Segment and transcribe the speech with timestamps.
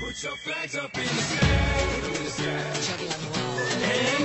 [0.00, 1.46] Put your flags up in the sky,
[2.20, 3.04] in sky.
[3.84, 4.24] And.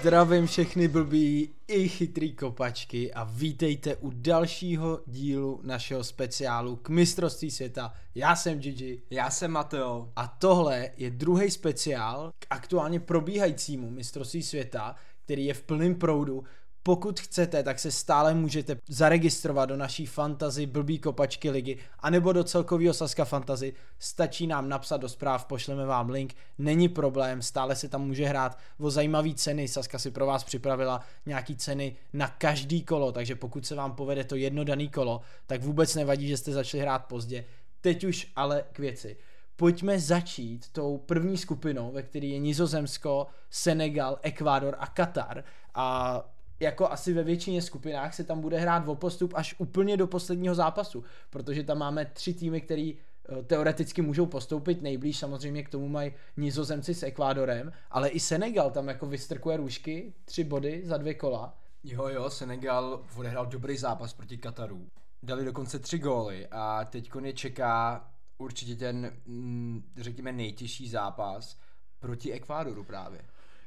[0.00, 7.50] Zdravím všechny blbý i chytrý kopačky a vítejte u dalšího dílu našeho speciálu k mistrovství
[7.50, 7.92] světa.
[8.14, 10.12] Já jsem Gigi Já jsem Mateo.
[10.16, 16.44] a tohle je druhý speciál k aktuálně probíhajícímu mistrovství světa, který je v plném proudu.
[16.88, 22.44] Pokud chcete, tak se stále můžete zaregistrovat do naší fantazy blbý kopačky ligy, anebo do
[22.44, 23.72] celkového Saska fantazy.
[23.98, 28.58] Stačí nám napsat do zpráv, pošleme vám link, není problém, stále se tam může hrát
[28.78, 29.68] o zajímavé ceny.
[29.68, 34.24] Saska si pro vás připravila nějaký ceny na každý kolo, takže pokud se vám povede
[34.24, 37.44] to jedno daný kolo, tak vůbec nevadí, že jste začali hrát pozdě.
[37.80, 39.16] Teď už ale k věci.
[39.56, 45.44] Pojďme začít tou první skupinou, ve které je Nizozemsko, Senegal, Ekvádor a Katar.
[45.74, 46.24] A
[46.60, 50.54] jako asi ve většině skupinách se tam bude hrát o postup až úplně do posledního
[50.54, 55.88] zápasu, protože tam máme tři týmy, který eh, teoreticky můžou postoupit nejblíž, samozřejmě k tomu
[55.88, 61.14] mají nizozemci s Ekvádorem, ale i Senegal tam jako vystrkuje růžky, tři body za dvě
[61.14, 61.58] kola.
[61.84, 64.88] Jo, jo, Senegal odehrál dobrý zápas proti Kataru.
[65.22, 71.58] Dali dokonce tři góly a teď je čeká určitě ten, mm, řekněme, nejtěžší zápas
[72.00, 73.20] proti Ekvádoru právě.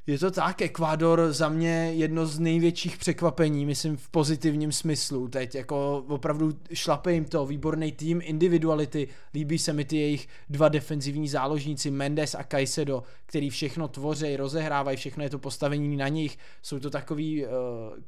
[0.07, 5.27] Je to tak, Ekvádor za mě jedno z největších překvapení, myslím v pozitivním smyslu.
[5.27, 10.69] Teď, jako opravdu šlape jim to, výborný tým, individuality, líbí se mi ty jejich dva
[10.69, 16.37] defenzivní záložníci, Mendes a Caicedo, který všechno tvoří, rozehrávají, všechno je to postavení na nich,
[16.61, 17.49] jsou to takový uh,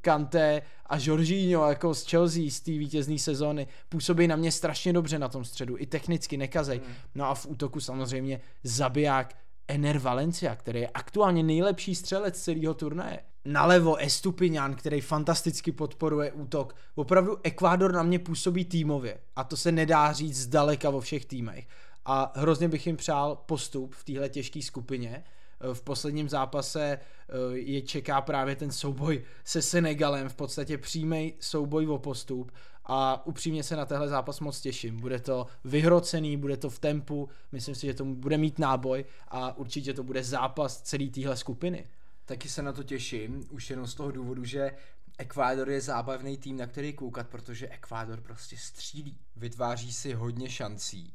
[0.02, 5.20] Kanté a Jorginho jako z Chelsea z té vítězné sezóny, působí na mě strašně dobře
[5.20, 6.82] na tom středu, i technicky nekazej,
[7.16, 9.36] no a v útoku samozřejmě zabiják
[9.68, 13.20] Ener Valencia, který je aktuálně nejlepší střelec celého turnaje.
[13.46, 16.76] Nalevo Estupiňan, který fantasticky podporuje útok.
[16.96, 21.68] Opravdu Ekvádor na mě působí týmově a to se nedá říct zdaleka vo všech týmech.
[22.06, 25.24] A hrozně bych jim přál postup v téhle těžké skupině.
[25.74, 31.88] V posledním zápase eh, je čeká právě ten souboj se Senegalem, v podstatě přímý souboj
[31.88, 32.52] o postup
[32.86, 35.00] a upřímně se na tenhle zápas moc těším.
[35.00, 39.58] Bude to vyhrocený, bude to v tempu, myslím si, že to bude mít náboj a
[39.58, 41.88] určitě to bude zápas celé téhle skupiny.
[42.26, 44.72] Taky se na to těším, už jenom z toho důvodu, že
[45.18, 49.18] Ekvádor je zábavný tým, na který koukat, protože Ekvádor prostě střílí.
[49.36, 51.14] Vytváří si hodně šancí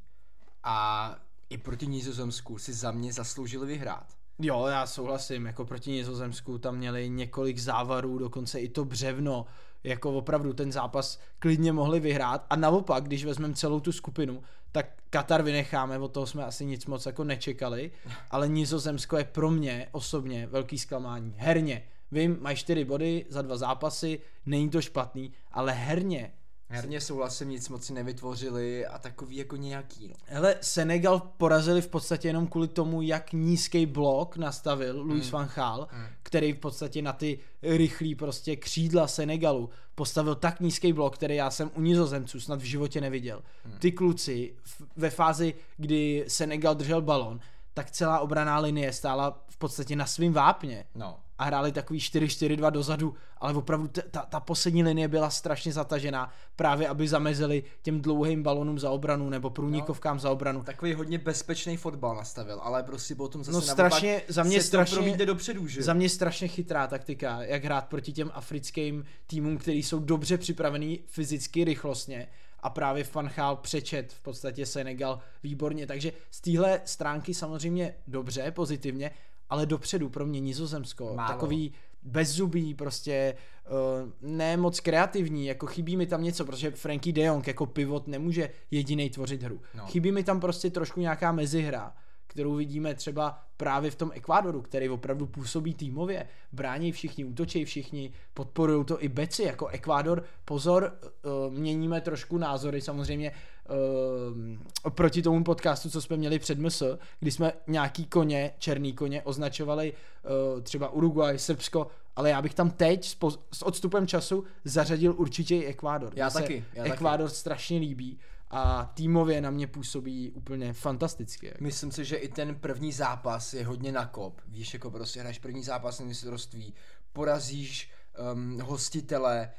[0.64, 1.16] a
[1.50, 4.06] i proti Nizozemsku si za mě zasloužili vyhrát.
[4.38, 9.46] Jo, já souhlasím, jako proti Nizozemsku tam měli několik závarů, dokonce i to břevno,
[9.84, 12.46] jako opravdu ten zápas klidně mohli vyhrát.
[12.50, 16.86] A naopak, když vezmeme celou tu skupinu, tak Katar vynecháme, od toho jsme asi nic
[16.86, 17.90] moc jako nečekali,
[18.30, 21.34] ale Nizozemsko je pro mě osobně velký zklamání.
[21.36, 26.32] Herně, vím, mají čtyři body za dva zápasy, není to špatný, ale herně
[26.70, 30.14] Herně souhlasím, nic moc si nevytvořili a takový jako nějaký, no.
[30.26, 35.32] Hele, Senegal porazili v podstatě jenom kvůli tomu, jak nízký blok nastavil Luis Hmm.
[35.32, 35.88] van Gaal,
[36.22, 41.50] který v podstatě na ty rychlý prostě křídla Senegalu postavil tak nízký blok, který já
[41.50, 43.42] jsem u nizozemců snad v životě neviděl.
[43.64, 43.78] Hmm.
[43.78, 44.54] Ty kluci
[44.96, 47.40] ve fázi, kdy Senegal držel balon,
[47.74, 52.71] tak celá obraná linie stála v podstatě na svým vápně No, a hráli takový 4-4-2
[52.71, 58.43] dozadu, ale opravdu ta, ta poslední linie byla strašně zatažená, právě aby zamezili těm dlouhým
[58.43, 60.62] balonům za obranu nebo průnikovkám no, za obranu.
[60.62, 64.66] takový hodně bezpečný fotbal nastavil, ale prostě potom zase No naopak strašně, za mě se
[64.66, 65.82] strašně, to dopředu, že?
[65.82, 71.00] za mě strašně chytrá taktika, jak hrát proti těm africkým týmům, který jsou dobře připravený
[71.06, 72.28] fyzicky, rychlostně
[72.60, 79.10] a právě Fanchal přečet v podstatě Senegal výborně, takže z téhle stránky samozřejmě dobře, pozitivně,
[79.50, 81.32] ale dopředu pro mě Nizozemsko, Málo.
[81.32, 81.72] takový
[82.03, 83.34] bezzubý, prostě
[83.70, 88.08] uh, ne moc kreativní, jako chybí mi tam něco, protože Frankie de Jong jako pivot
[88.08, 89.60] nemůže jediný tvořit hru.
[89.75, 89.87] No.
[89.87, 91.94] Chybí mi tam prostě trošku nějaká mezihra,
[92.26, 96.26] kterou vidíme třeba právě v tom Ekvádoru, který opravdu působí týmově.
[96.53, 100.25] Brání všichni, útočí všichni, podporují to i beci, jako Ekvádor.
[100.44, 103.32] Pozor, uh, měníme trošku názory samozřejmě
[103.69, 106.82] uh, proti tomu podcastu, co jsme měli před MS,
[107.20, 111.87] kdy jsme nějaký koně, černý koně, označovali uh, třeba Uruguay, Srbsko,
[112.17, 116.12] ale já bych tam teď s, poz- s odstupem času zařadil určitě i Ekvádor.
[116.17, 116.94] Já Mně taky, já taky.
[116.94, 118.19] Ekvádor strašně líbí
[118.50, 121.47] a týmově na mě působí úplně fantasticky.
[121.47, 121.65] jako.
[121.65, 124.41] Myslím si, že i ten první zápas je hodně na kop.
[124.47, 126.75] Víš, jako prostě hraješ první zápas na mistrovství,
[127.12, 127.91] porazíš
[128.32, 129.50] um, hostitele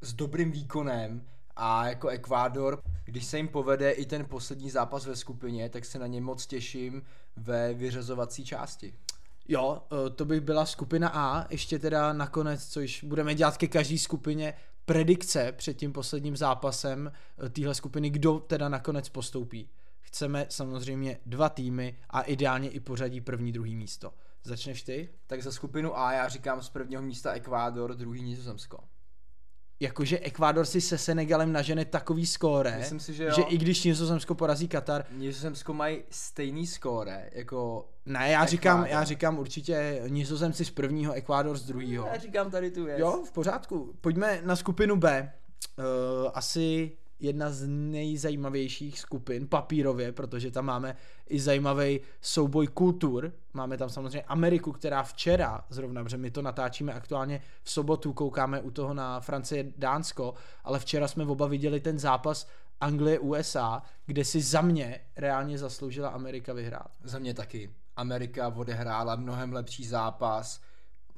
[0.00, 5.16] s dobrým výkonem a jako Ekvádor, když se jim povede i ten poslední zápas ve
[5.16, 7.02] skupině, tak se na ně moc těším
[7.36, 8.94] ve vyřazovací části.
[9.48, 13.98] Jo, eh, to by byla skupina A, ještě teda nakonec, což budeme dělat ke každé
[13.98, 14.54] skupině,
[14.84, 17.12] predikce před tím posledním zápasem
[17.46, 19.70] eh, téhle skupiny, kdo teda nakonec postoupí.
[20.00, 24.14] Chceme samozřejmě dva týmy a ideálně i pořadí první, druhý místo.
[24.44, 25.08] Začneš ty?
[25.26, 28.78] Tak za skupinu A já říkám z prvního místa Ekvádor, druhý Nizozemsko.
[29.80, 33.30] Jakože Ekvádor si se Senegalem nažene takový skóre, Myslím si, že jo.
[33.36, 37.88] že i když Nizozemsko porazí Katar, Nizozemsko mají stejný skóre, jako...
[38.06, 38.92] ne, já říkám, Ekvádor.
[38.92, 42.06] já říkám určitě Nizozemci z prvního, Ekvádor z druhého.
[42.06, 42.98] Já říkám tady tu věc.
[42.98, 43.94] Jo, v pořádku.
[44.00, 45.32] Pojďme na skupinu B.
[45.78, 45.84] Uh,
[46.34, 50.96] asi jedna z nejzajímavějších skupin papírově, protože tam máme
[51.28, 53.32] i zajímavý souboj kultur.
[53.52, 58.60] Máme tam samozřejmě Ameriku, která včera, zrovna, protože my to natáčíme aktuálně v sobotu, koukáme
[58.60, 60.34] u toho na Francie Dánsko,
[60.64, 62.46] ale včera jsme oba viděli ten zápas
[62.80, 66.90] Anglie-USA, kde si za mě reálně zasloužila Amerika vyhrát.
[67.04, 67.70] Za mě taky.
[67.96, 70.60] Amerika odehrála mnohem lepší zápas.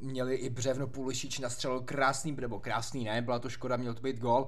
[0.00, 4.19] Měli i Břevno Pulišič nastřelil krásný, nebo krásný ne, byla to škoda, měl to být
[4.19, 4.46] gol.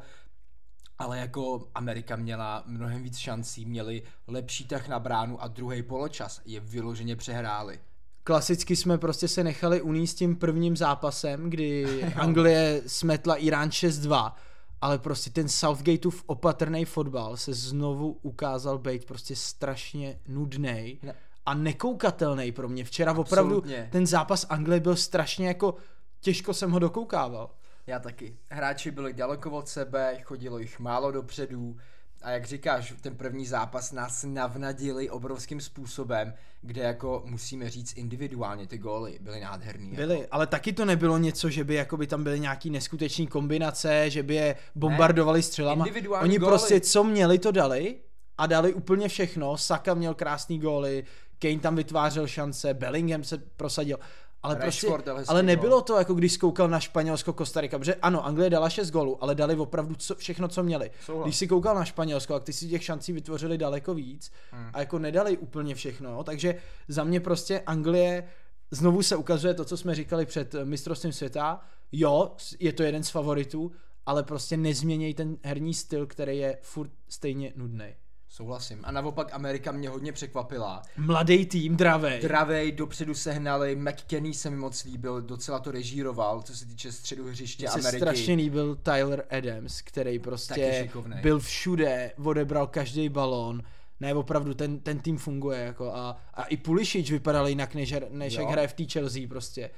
[0.98, 6.40] Ale jako Amerika měla mnohem víc šancí, měli lepší tah na bránu a druhý poločas
[6.44, 7.80] je vyloženě přehráli.
[8.24, 14.32] Klasicky jsme prostě se nechali uníst tím prvním zápasem, kdy Anglie smetla Irán 6-2,
[14.80, 21.14] ale prostě ten Southgateův opatrný fotbal se znovu ukázal být prostě strašně nudný Ne.
[21.46, 22.84] a nekoukatelný pro mě.
[22.84, 23.88] Včera opravdu Absolutně.
[23.92, 25.74] ten zápas Anglie byl strašně jako
[26.20, 27.50] těžko jsem ho dokoukával.
[27.88, 28.36] Já taky.
[28.50, 31.76] Hráči byli daleko od sebe, chodilo jich málo dopředu
[32.22, 38.66] a jak říkáš, ten první zápas nás navnadili obrovským způsobem, kde jako musíme říct individuálně
[38.66, 39.90] ty góly byly nádherný.
[39.90, 44.22] Byly, ale taky to nebylo něco, že by jakoby tam byly nějaký neskuteční kombinace, že
[44.22, 45.86] by je bombardovali střelama.
[45.86, 46.50] Individuální Oni góly.
[46.50, 47.96] prostě co měli, to dali
[48.38, 49.56] a dali úplně všechno.
[49.56, 51.04] Saka měl krásný góly,
[51.38, 53.98] Kane tam vytvářel šance, Bellingham se prosadil.
[54.42, 55.46] Ale, prostě, Rashford hezký ale gól.
[55.46, 59.34] nebylo to, jako když zkoukal na Španělsko, Kostarika, protože ano, Anglie dala 6 gólů, ale
[59.34, 60.90] dali opravdu co, všechno, co měli.
[61.04, 61.24] Souhlas.
[61.26, 64.70] Když si koukal na Španělsko, tak ty si těch šancí vytvořili daleko víc Hmm.
[64.72, 66.54] a jako nedali úplně všechno, takže
[66.88, 68.24] za mě prostě Anglie
[68.70, 71.60] znovu se ukazuje to, co jsme říkali před eh, mistrovstvím světa,
[71.92, 73.72] jo, je to jeden z favoritů,
[74.06, 77.94] ale prostě nezměněj ten herní styl, který je furt stejně nudný.
[78.30, 78.80] Souhlasím.
[78.84, 80.82] A naopak Amerika mě hodně překvapila.
[80.96, 82.20] Mladý tým, dravej.
[82.20, 87.28] Dravej, dopředu sehnali, McKenny se mi moc líbil, docela to režíroval, co se týče středu
[87.28, 88.00] hřiště Mně se Ameriky.
[88.00, 90.90] strašně líbil Tyler Adams, který prostě
[91.22, 93.62] byl všude, odebral každý balón.
[94.00, 98.34] Ne, opravdu, ten, ten tým funguje jako a, a i Pulišič vypadal jinak, než, než
[98.34, 98.40] Jo.
[98.40, 99.70] jak hraje v té Chelsea prostě.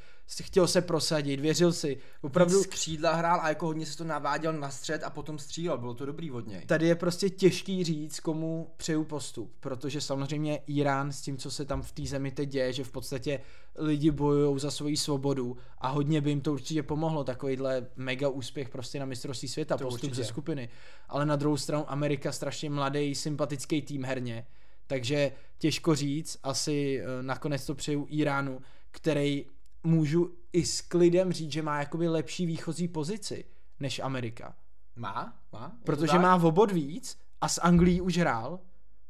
[0.43, 1.99] Chtěl se prosadit, věřil si.
[2.23, 5.39] Opravdu, Víc z křídla hrál a jako hodně se to naváděl na střed a potom
[5.39, 6.61] střílel, bylo to dobrý od něj.
[6.67, 11.65] tady je prostě těžký říct, komu přeju postup, protože samozřejmě Irán s tím, co se
[11.65, 13.41] tam v té zemi teď děje, že v podstatě
[13.79, 18.69] lidi bojují za svoji svobodu a hodně by jim to určitě pomohlo, takovýhle mega úspěch
[18.69, 20.15] prostě na mistrovství světa, To postup určitě.
[20.15, 20.69] ze skupiny.
[21.09, 24.47] Ale na druhou stranu Amerika strašně mladý, sympatický tým herně,
[24.91, 28.61] takže těžko říct, asi eh, nakonec to přeju Iránu,
[28.91, 29.47] který
[29.85, 33.45] můžu i s klidem říct, že má jakoby lepší výchozí pozici
[33.81, 34.57] než Amerika.
[34.97, 35.39] Má?
[35.53, 35.79] Má?
[35.85, 38.61] Protože má v obod víc a s Anglií už hrál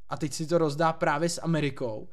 [0.09, 2.09] a teď si to rozdá právě s Amerikou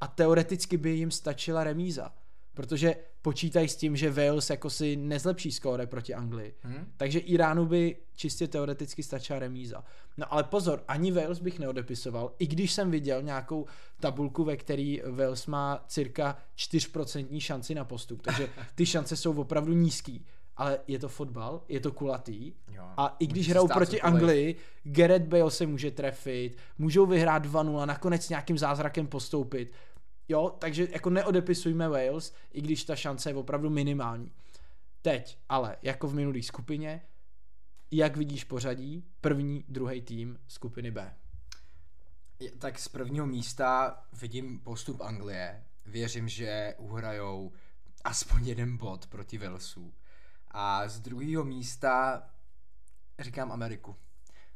[0.00, 2.12] a teoreticky by jim stačila remíza.
[2.54, 6.54] Protože počítají s tím, že Wales jako si nezlepší skóre proti Anglii.
[6.64, 6.92] Hm?
[6.96, 9.84] Takže Iránu by čistě teoreticky stačila remíza.
[10.16, 13.66] No ale pozor, ani Wales bych neodepisoval, i když jsem viděl nějakou
[14.00, 18.22] tabulku, ve který Wales má cirka 4% šanci na postup.
[18.22, 20.26] Takže ty šance jsou opravdu nízký.
[20.56, 22.84] Ale je to fotbal, je to kulatý Jo.
[22.96, 24.14] a i když hrajou proti cokoliv.
[24.14, 29.72] Anglii, Gareth Bale se může trefit, můžou vyhrát 2-0, nakonec nějakým zázrakem postoupit.
[30.30, 34.32] Jo, takže jako neodepisujme Wales, i když ta šance je opravdu minimální.
[35.02, 37.02] Teď, ale jako v minulé skupině,
[37.90, 41.14] jak vidíš pořadí, první, druhý tým skupiny B.
[42.58, 45.64] Tak z prvního místa vidím postup Anglie.
[45.86, 47.52] Věřím, že uhrajou
[48.04, 49.94] aspoň jeden bod proti Walesu.
[50.50, 52.22] A z druhého místa
[53.18, 53.96] říkám Ameriku.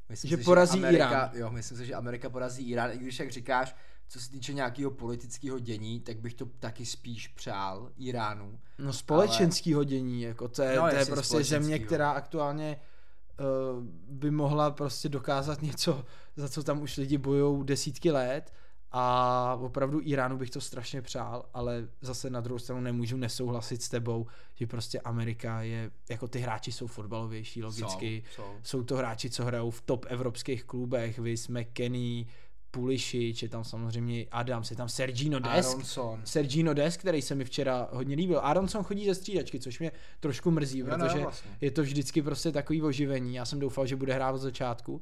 [0.09, 1.31] Myslím Že si, porazí Amerika, Irán.
[1.35, 3.76] Jo, myslím si, že Amerika porazí Irán, i když jak říkáš,
[4.14, 8.59] co se týče nějakého politického dění, tak bych to taky spíš přál Iránu.
[8.78, 12.80] No společenský dění, jako to je, No, to je prostě země, která aktuálně
[13.76, 16.04] uh, by mohla prostě dokázat něco,
[16.37, 18.52] za co tam už lidi bojují desítky let
[18.92, 23.88] a opravdu Iránu bych to strašně přál, ale zase na druhou stranu nemůžu nesouhlasit s
[23.88, 28.59] tebou, že prostě Amerika je, jako ty hráči jsou fotbalovější logicky, Jsou, jsou.
[28.62, 32.26] jsou to hráči, co hrajou v top evropských klubech, Vys, McKenny,
[32.75, 36.21] Pulisic, je tam samozřejmě Adams, je tam Sergino Desk, Aronson.
[36.25, 38.40] Sergino Des, který se mi včera hodně líbil.
[38.43, 41.50] Aronson chodí ze střídačky, což mě trošku mrzí, Jo, no, protože vlastně.
[41.61, 43.35] je to vždycky prostě takový oživení.
[43.35, 45.00] Já jsem doufal, že bude hrát od začátku,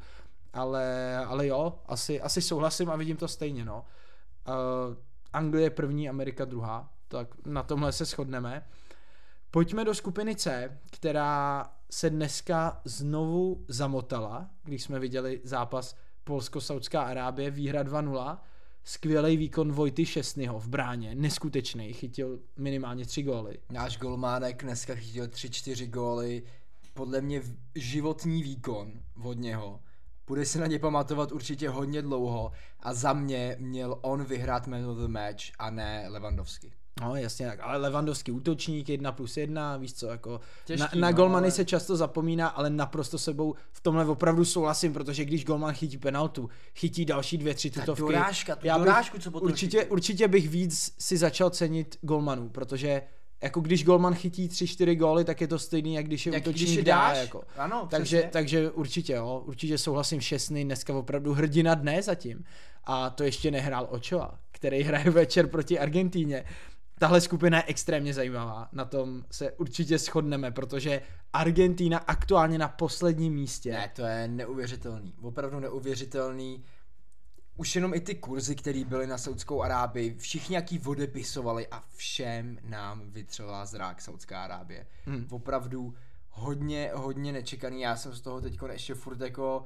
[0.52, 3.84] ale, ale jo, asi, asi souhlasím a vidím to stejně, no.
[4.48, 4.96] Uh,
[5.32, 8.66] Anglie první, Amerika druhá, tak na tomhle se shodneme.
[9.50, 17.50] Pojďme do skupiny C, která se dneska znovu zamotala, když jsme viděli zápas Polsko-Saudská Arábie,
[17.50, 18.38] výhra 2-0,
[18.84, 23.58] skvělý výkon Vojty Šestnyho v bráně, neskutečný, chytil minimálně tři góly.
[23.70, 26.42] Náš golmánek dneska chytil 3-4 góly,
[26.94, 27.42] podle mě
[27.74, 29.80] životní výkon od něho.
[30.26, 34.86] Bude se na ně pamatovat určitě hodně dlouho a za mě měl on vyhrát man
[34.86, 36.72] of the match a ne Lewandowski.
[37.00, 41.10] No jasně tak, ale Levandovský útočník, jedna plus jedna, víš co, jako Těžký, na, na
[41.10, 45.44] no, golmany ale- se často zapomíná, ale naprosto sebou v tomhle opravdu souhlasím, protože když
[45.44, 48.02] golman chytí penaltu, chytí další dvě, tři tutovky.
[48.02, 49.92] dorážka, tu já bych dorážku, co potom určitě, chytil.
[49.92, 53.02] určitě bych víc si začal cenit golmanů, protože
[53.42, 56.42] jako když golman chytí tři, čtyři góly, tak je to stejný, jak když je Jak
[56.42, 57.42] útočník když je dá, dáš, jako.
[57.56, 58.30] ano, takže, přesně.
[58.32, 62.44] takže určitě, jo, určitě souhlasím šestný, dneska opravdu hrdina dne zatím.
[62.84, 66.44] A to ještě nehrál Ochoa, který hraje večer proti Argentíně.
[67.02, 73.34] Tahle skupina je extrémně zajímavá, na tom se určitě shodneme, protože Argentína aktuálně na posledním
[73.34, 73.72] místě.
[73.72, 75.14] Ne, to je neuvěřitelný.
[75.22, 76.64] Opravdu neuvěřitelný.
[77.56, 82.58] Už jenom i ty kurzy, které byly na Saudskou Arábii, všichni jaký odepisovali a všem
[82.62, 84.86] nám vytřela zrák Saudská Arábie.
[85.04, 85.26] Hmm.
[85.30, 85.94] Opravdu
[86.28, 87.80] hodně, hodně nečekaný.
[87.80, 89.64] Já jsem z toho teď ještě furt jako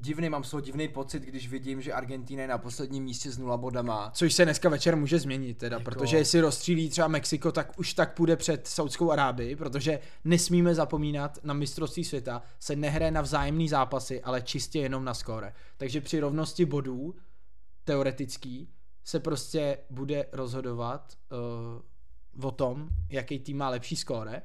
[0.00, 3.38] divný, mám z toho divný pocit, když vidím, že Argentina je na posledním místě s
[3.38, 4.10] nula bodama.
[4.14, 7.94] Což se dneska večer může změnit teda, Jako- protože jestli rozstřílí třeba Mexiko, tak už
[7.94, 13.68] tak půjde před Saudskou Arábii, protože nesmíme zapomínat na mistrovství světa, se nehraje na vzájemný
[13.68, 15.52] zápasy, ale čistě jenom na skóre.
[15.76, 17.14] Takže při rovnosti bodů,
[17.84, 18.68] teoretický,
[19.04, 21.18] se prostě bude rozhodovat
[22.36, 24.42] uh, o tom, jaký tým má lepší skóre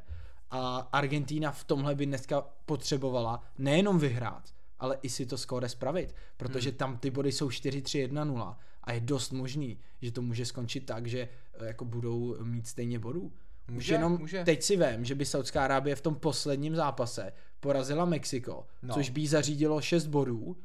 [0.51, 4.43] a Argentína v tomhle by dneska potřebovala nejenom vyhrát,
[4.81, 6.77] ale i si to skóre spravit, protože hmm.
[6.77, 11.29] tam ty body jsou 4-3-1-0 a je dost možný, že to může skončit tak, že
[11.53, 13.31] eh, jako budou mít stejně bodů.
[13.67, 14.43] Už Může, jenom může.
[14.43, 18.93] teď si vím, že by Saudská Arábie v tom posledním zápase porazila Mexiko, No.
[18.93, 20.57] což by jí zařídilo 6 bodů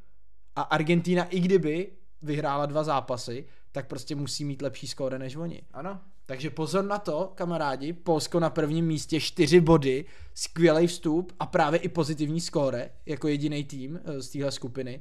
[0.56, 1.92] a Argentína i kdyby
[2.22, 5.62] vyhrála dva zápasy, tak prostě musí mít lepší skóre než oni.
[5.72, 6.00] Ano.
[6.26, 10.04] Takže pozor na to, kamarádi, Polsko na prvním místě, 4 body,
[10.34, 15.00] skvělý vstup a právě i pozitivní skóre, jako jediný tým eh, z téhle skupiny,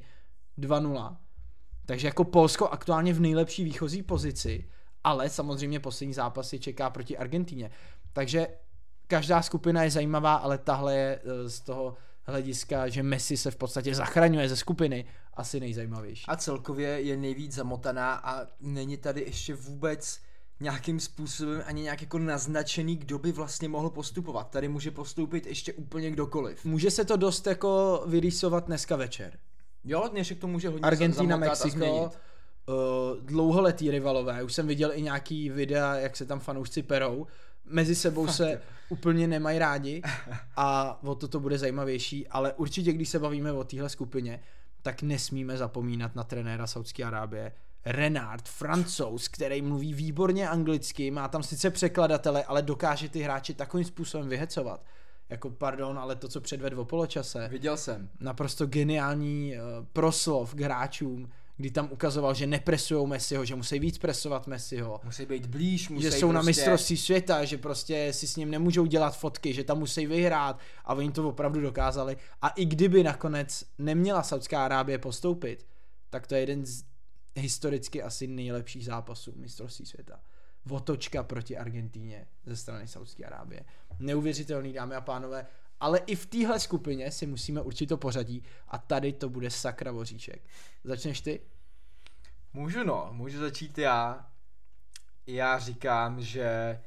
[0.58, 1.16] 2-0.
[1.86, 4.68] Takže jako Polsko aktuálně v nejlepší výchozí pozici,
[5.04, 7.70] ale samozřejmě poslední zápas je čeká proti Argentíně.
[8.12, 8.48] Takže
[9.06, 13.56] každá skupina je zajímavá, ale tahle je eh, z toho hlediska, že Messi se v
[13.56, 15.04] podstatě zachraňuje ze skupiny,
[15.34, 16.24] asi nejzajímavější.
[16.28, 20.20] A celkově je nejvíc zamotaná a není tady ještě vůbec
[20.60, 24.50] nějakým způsobem ani nějak jako naznačený, kdo by vlastně mohl postupovat.
[24.50, 26.64] Tady může postoupit ještě úplně kdokoliv.
[26.64, 29.38] Může se to dost jako vyrýsovat dneska večer.
[29.84, 32.74] Jo, dnešek to může hodně Argentina, Mexiko, uh,
[33.20, 34.42] dlouholetý rivalové.
[34.42, 37.26] Už jsem viděl i nějaký videa, jak se tam fanoušci perou.
[37.64, 40.02] Mezi sebou se úplně nemají rádi
[40.56, 44.40] a o to to bude zajímavější, ale určitě, když se bavíme o téhle skupině,
[44.82, 47.52] tak nesmíme zapomínat na trenéra Saudské Arábie.
[47.86, 53.84] Renard, francouz, který mluví výborně anglicky, má tam sice překladatele, ale dokáže ty hráče takovým
[53.84, 54.84] způsobem vyhecovat.
[55.28, 58.08] Jako pardon, ale to, co předvedl o poločase, Viděl jsem.
[58.20, 63.98] naprosto geniální uh, proslov k hráčům, kdy tam ukazoval, že nepresujou Messiho, že musí víc
[63.98, 66.46] presovat Messiho, Musí být blíž, musí že jsou na prostě...
[66.46, 70.94] mistrovství světa, že prostě si s ním nemůžou dělat fotky, že tam musí vyhrát a
[70.94, 72.16] oni to opravdu dokázali.
[72.42, 75.66] A i kdyby nakonec neměla Saudská Arábie postoupit,
[76.10, 76.82] tak to je jeden z
[77.36, 80.20] historicky asi nejlepších zápasů mistrovství světa.
[80.64, 83.64] Votočka proti Argentíně ze strany Saudské Arábie.
[83.98, 85.46] Neuvěřitelný, dámy a pánové,
[85.80, 89.92] ale i v téhle skupině si musíme určit to pořadí a tady to bude sakra
[89.92, 90.42] voříček.
[90.84, 91.40] Začneš ty?
[92.52, 94.30] Můžu no, můžu začít já.
[95.26, 96.80] Já říkám, že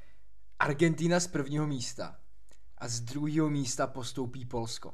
[0.59, 2.19] Argentina z prvního místa
[2.77, 4.93] a z druhého místa postoupí Polsko.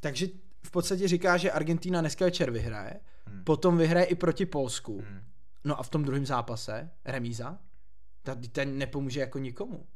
[0.00, 0.26] Takže
[0.62, 3.44] v podstatě říká, že Argentina dneska večer vyhraje, hmm.
[3.44, 4.98] potom vyhraje i proti Polsku.
[4.98, 5.20] Hmm.
[5.64, 7.58] No a v tom druhém zápase remíza,
[8.22, 9.86] tady ten nepomůže jako nikomu.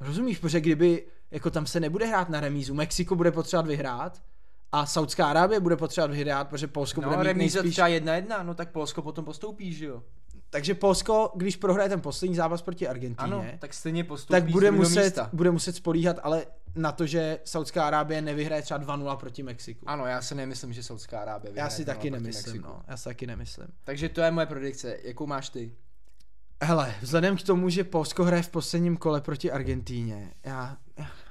[0.00, 4.22] Rozumíš, protože kdyby jako tam se nebude hrát na remízu, Mexiko bude potřebovat vyhrát
[4.72, 7.74] a Saudská Arábie bude potřebovat vyhrát, protože Polsko bude No, mít remíza nejspíš...
[7.74, 10.02] třeba jedna jedna, no tak Polsko potom postoupí, že jo?
[10.54, 14.70] Takže Polsko, když prohraje ten poslední zápas proti Argentíně, Ano, tak stejně postupí tak bude
[14.70, 15.30] muset, místa.
[15.32, 19.84] bude muset spolíhat ale na to, že Saudská Arábie nevyhraje třeba 2-0 proti Mexiku.
[19.88, 22.68] Ano, já si nemyslím, že Saudská Arábie Já vyhraje si 2:0 taky nemyslím, Mexiku.
[22.68, 22.82] no.
[22.88, 23.66] Já si taky nemyslím.
[23.84, 24.96] Takže to je moje predikce.
[25.02, 25.72] Jakou máš ty?
[26.64, 30.76] Hele, vzhledem k tomu, že Polsko hraje v posledním kole proti Argentíně, já,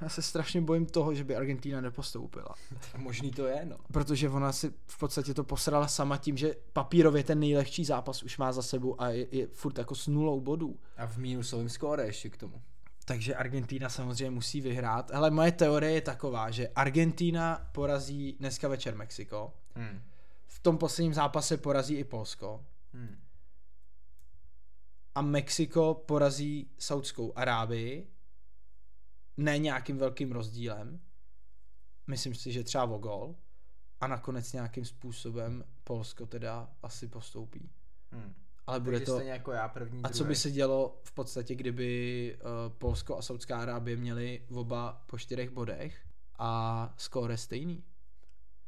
[0.01, 2.55] já se strašně bojím toho, že by Argentína nepostoupila.
[2.97, 3.77] Možný to je, no.
[3.91, 8.37] Protože ona si v podstatě to posrala sama tím, že papírově ten nejlehčí zápas už
[8.37, 10.79] má za sebou a je, je furt jako s nulou bodů.
[10.97, 12.61] A v mínusovém skóre ještě k tomu.
[13.05, 15.11] Takže Argentína samozřejmě musí vyhrát.
[15.11, 20.01] Hele, moje teorie je taková, že Argentína porazí dneska večer Mexiko, Hmm.
[20.47, 22.61] v tom posledním zápase porazí i Polsko
[22.93, 23.15] Hmm.
[25.15, 28.07] A Mexiko porazí Saudskou Arábii
[29.37, 31.01] ne nějakým velkým rozdílem,
[32.07, 33.35] myslím si, že třeba o gol
[33.99, 37.69] a nakonec nějakým způsobem Polsko teda asi postoupí.
[38.11, 38.33] Hmm.
[38.67, 39.19] Ale bude Takže to...
[39.19, 43.61] jako já první, A co by se dělo v podstatě, kdyby uh, Polsko a Saudská
[43.61, 46.07] Arábie měli oba po čtyřech bodech
[46.39, 47.83] a skóre stejný?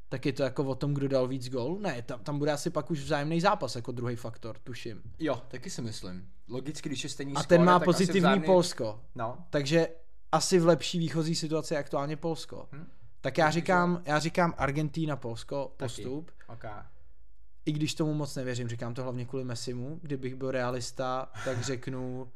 [0.09, 1.79] Tak je to jako o tom, kdo dal víc gol?
[1.79, 5.01] Ne, tam, tam bude asi pak už vzájemný zápas jako druhý faktor, tuším.
[5.19, 6.31] Jo, taky si myslím.
[6.47, 8.45] Logicky, když je stejný A skóre, ten má pozitivní vzájemný...
[8.45, 9.01] Polsko.
[9.15, 9.37] No.
[9.49, 9.87] Takže
[10.31, 12.67] asi v lepší výchozí situaci je aktuálně Polsko.
[12.71, 12.87] Hm?
[13.21, 16.31] Tak já říkám, já říkám Argentína, Polsko, postup.
[16.47, 16.65] Ok.
[17.65, 19.99] I když tomu moc nevěřím, říkám to hlavně kvůli Messimu.
[20.01, 22.31] Kdybych byl realista, tak řeknu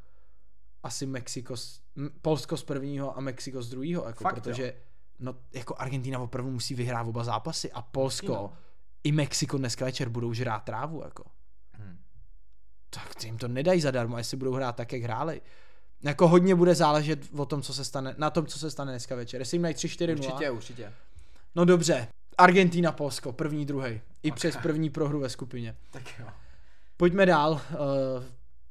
[0.82, 1.80] asi Mexiko, z,
[2.22, 4.74] Polsko z prvního a Mexiko z druhého, jako, Fakt, protože
[5.18, 8.52] no, jako Argentina opravdu musí vyhrát oba zápasy a Polsko No.
[9.04, 11.24] i Mexiko dneska večer budou žrát trávu, jako.
[12.90, 15.40] Tak jim to nedají zadarmo, jestli budou hrát tak, jak hráli.
[16.02, 19.16] Jako hodně bude záležet o tom, co se stane, na tom, co se stane dneska
[19.16, 19.40] večer.
[19.40, 20.12] Jestli jim dají 3-4-0.
[20.12, 20.92] Určitě, určitě.
[21.54, 22.08] No dobře.
[22.38, 24.00] Argentina, Polsko, první, druhý.
[24.22, 24.36] I Ok.
[24.36, 25.76] přes první prohru ve skupině.
[25.90, 26.26] Tak jo.
[26.96, 27.52] Pojďme dál.
[27.52, 27.58] Uh,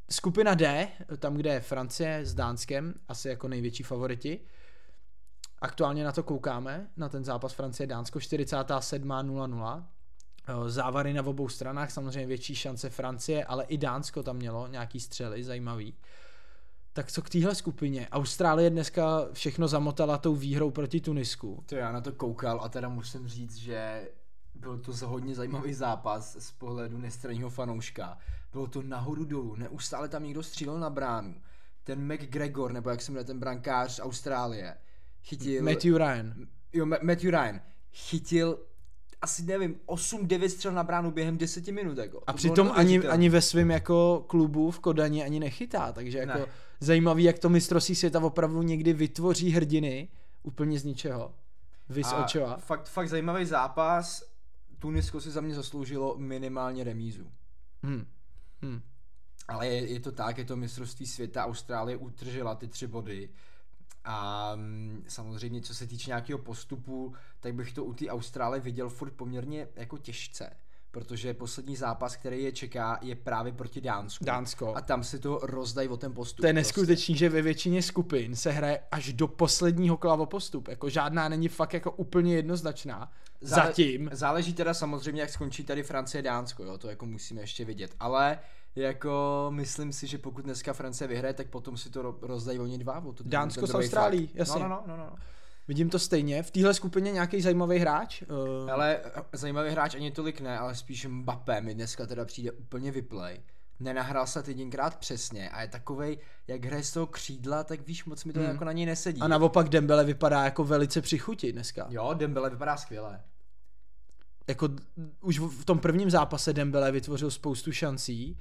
[0.10, 0.88] skupina D,
[1.20, 4.40] tam, kde je Francie s Dánskem, asi jako největší favoriti.
[5.62, 9.84] Aktuálně na to koukáme, na ten zápas Francie-Dánsko, 47.00.
[10.50, 15.00] Eh, Závary na obou stranách, samozřejmě větší šance Francie, ale i Dánsko tam mělo nějaký
[15.00, 15.94] střely, zajímavý.
[16.94, 18.08] Tak co k téhle skupině?
[18.12, 21.64] Austrálie dneska všechno zamotala tou výhrou proti Tunisku.
[21.66, 24.10] To já na to koukal a teda musím říct, že
[24.56, 28.18] byl to hodně zajímavý zápas z pohledu nestranního fanouška.
[28.52, 31.42] Bylo to nahoru dolů, neustále tam někdo střílel na bránu.
[31.84, 34.78] Ten McGregor, nebo jak se jmenuje ten brankář z Austrálie,
[35.24, 35.64] chytil...
[35.64, 36.34] Matthew Ryan.
[36.74, 37.62] Jo, Ma- Matthew Ryan.
[37.92, 38.60] Chytil
[39.22, 41.98] asi nevím, 8-9 střel na bránu během 10 minut.
[41.98, 42.24] Jako.
[42.28, 46.40] A To přitom ani, ani ve svém jako klubu v Kodani ani nechytá, takže jako
[46.40, 46.46] Ne.
[46.80, 50.08] zajímavý, jak to mistrovství světa opravdu někdy vytvoří hrdiny
[50.44, 51.34] úplně z ničeho.
[51.90, 52.58] Vys A.
[52.58, 54.24] Fakt, fakt zajímavý zápas.
[54.80, 57.32] Tunisko si za mě zasloužilo minimálně remízu.
[57.86, 58.06] Hm.
[58.62, 58.82] Hm.
[59.48, 63.30] Ale je, je to tak, je to mistrovství světa, Austrálie utržela ty tři body.
[64.04, 68.90] A mm, samozřejmě, co se týče nějakého postupu, tak bych to u té Austrálie viděl
[68.90, 70.50] furt poměrně jako těžce.
[70.92, 74.26] Protože poslední zápas, který je čeká, je právě proti Dánsku.
[74.26, 74.76] Dánsko.
[74.76, 76.42] A tam si to rozdají o ten postup.
[76.42, 76.68] To je prostě.
[76.70, 80.68] neskutečný, že ve většině skupin se hraje až do posledního kola o postup.
[80.68, 83.12] Jako žádná není fakt jako úplně jednoznačná.
[83.42, 84.10] Zále- Zatím.
[84.14, 87.96] Záleží teda samozřejmě, jak skončí tady Francie Dánsko, jo, to jako musíme ještě vidět.
[88.00, 88.40] Ale
[88.76, 92.78] jako myslím si, že pokud dneska Francie vyhraje, tak potom si to ro- rozdají oni
[92.78, 93.02] dva.
[93.02, 94.64] To, Dánsko s Austrálií, jasně.
[94.64, 95.16] No, no, no, no, no.
[95.70, 96.44] Vidím to stejně.
[96.44, 98.22] V téhle skupině nějaký zajímavý hráč?
[98.22, 102.52] Uh, Ale eh, zajímavý hráč ani tolik ne, ale spíš Mbappé mi dneska teda přijde
[102.52, 103.40] úplně vyplej.
[103.80, 108.26] Nenahrál se jedinkrát přesně a je takovej, jak hraje z toho křídla, tak víš, moc
[108.26, 108.50] mi to Hmm.
[108.50, 109.22] jako na něj nesedí.
[109.22, 111.88] a naopak Dembele vypadá jako velice při chuti dneska.
[111.90, 113.22] Jo, Dembele vypadá skvěle.
[114.48, 114.70] jako
[115.22, 118.38] už v tom prvním zápase Dembele vytvořil spoustu šancí,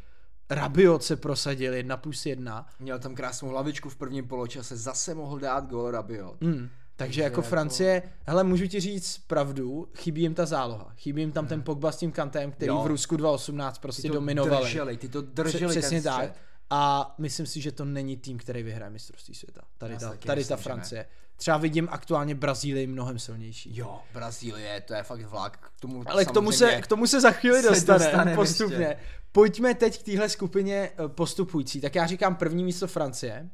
[0.50, 5.38] Rabiot se prosadil jedna plus jedna, Měl tam krásnou hlavičku v prvním poločase, zase mohl
[5.38, 6.40] dát gol Rabiot.
[6.40, 6.68] mm.
[6.98, 11.32] Takže jako jako- Francie, hele, můžu ti říct pravdu, chybí jim ta záloha, chybí jim
[11.32, 12.82] tam ten Pogba s tím kantem, který Jo.
[12.82, 14.64] v Rusku 2018 prostě Ty to dominovali.
[14.64, 16.14] drželi, ty to drželi Přesně tak.
[16.14, 16.34] střed.
[16.70, 19.60] A myslím si, že to není tým, který vyhraje mistrovství světa.
[19.78, 20.62] Tady, Já ta, tady myslím, ta.
[20.62, 21.06] Francie.
[21.36, 23.76] Třeba vidím aktuálně Brazílii mnohem silnější.
[23.76, 25.58] Jo, Brazílie, to je fakt vlak.
[25.76, 28.76] K tomu Ale k tomu, se, k tomu se za chvíli se dostane, postupně.
[28.76, 28.96] ještě.
[29.32, 31.80] Pojďme teď k téhle skupině eh, postupující.
[31.80, 33.50] Tak já říkám první místo Francie,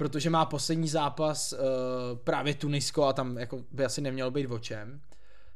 [0.00, 1.58] protože má poslední zápas uh,
[2.24, 5.00] právě Tunisko a tam jako by asi nemělo být o čem.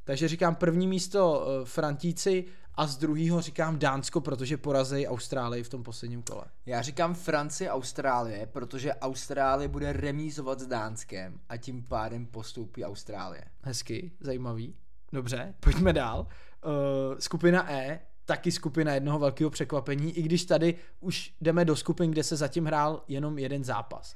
[0.04, 5.68] Takže říkám první místo uh, Frantíci a z druhého říkám Dánsko, protože porazí Austrálii v
[5.68, 6.44] tom posledním kole.
[6.66, 13.44] Já říkám Francie, Austrálie, protože Austrálie bude remízovat s Dánskem a tím pádem postoupí Austrálie.
[13.62, 14.74] Hezky, zajímavý.
[15.12, 16.26] Dobře, pojďme dál.
[16.64, 22.10] Uh, skupina E, taky skupina jednoho velkého překvapení, i když tady už jdeme do skupin,
[22.10, 24.14] kde se zatím hrál jenom jeden zápas.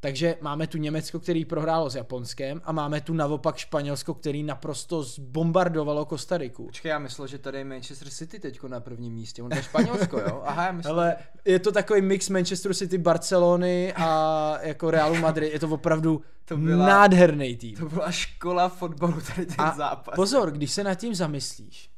[0.00, 5.02] Takže máme tu Německo, který prohrálo s Japonskem a máme tu naopak Španělsko, který naprosto
[5.02, 6.64] zbombardovalo Kostariku.
[6.66, 9.42] Počkej, já myslel, že tady je Manchester City teďko na prvním místě.
[9.42, 10.42] On to je Španělsko, jo?
[10.44, 10.94] Aha, já myslel.
[10.94, 15.52] Ale je to takový mix Manchester City, Barcelony a jako Realu Madrid.
[15.52, 17.76] Je to opravdu To byla- nádherný tým.
[17.76, 20.14] To byla škola fotbalu tady ten A zápas.
[20.14, 21.90] pozor, když se nad tím zamyslíš,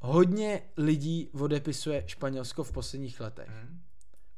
[0.00, 3.48] hodně lidí odepisuje Španělsko v posledních letech.
[3.50, 3.80] Hm?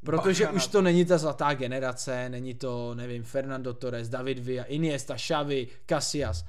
[0.05, 4.65] Protože Bacha už to není ta zlatá generace, není to, nevím, Fernando Torres, David Villa,
[4.65, 6.45] Iniesta, Xavi, Casillas.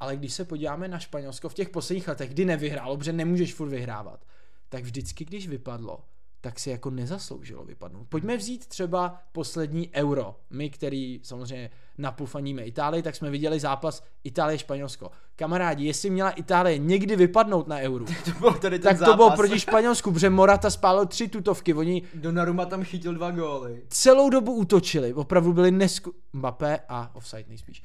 [0.00, 3.68] Ale když se podíváme na Španělsko v těch posledních letech, kdy nevyhrálo, protože nemůžeš furt
[3.68, 4.24] vyhrávat,
[4.68, 6.04] tak vždycky, když vypadlo,
[6.40, 8.08] tak si jako nezasloužilo vypadnout.
[8.08, 10.40] Pojďme vzít třeba poslední euro.
[10.50, 15.10] My, který samozřejmě napufaníme Itálii, tak jsme viděli zápas Itálie-Španělsko.
[15.36, 19.12] Kamarádi, jestli měla Itálie někdy vypadnout na euro, To byl tady ten tak zápas.
[19.12, 21.74] to bylo proti Španělsku, protože Morata spálil tři tutovky.
[21.74, 23.82] Oni Donnarumma tam chytil dva góly.
[23.88, 26.12] celou dobu útočili, opravdu byli nesku...
[26.32, 27.82] Mbappé a offside nejspíš.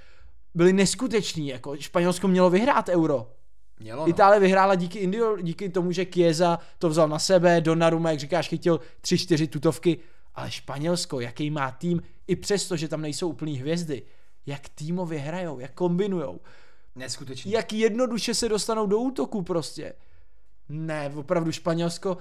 [0.55, 3.27] Byli neskuteční, jako Španělsko mělo vyhrát euro.
[3.79, 4.09] Mělo, no.
[4.09, 8.47] Itálie vyhrála díky Indio, díky tomu, že Chiesa to vzal na sebe, Donnarumma, jak říkáš,
[8.49, 9.97] chytil tři, čtyři tutovky,
[10.35, 14.03] ale Španělsko, jaký má tým, i přesto, že tam nejsou úplný hvězdy,
[14.45, 16.39] jak týmově hrajou, jak kombinujou,
[16.95, 17.51] Neskutečný.
[17.51, 19.93] jak jednoduše se dostanou do útoku prostě.
[20.69, 22.17] Ne, opravdu Španělsko,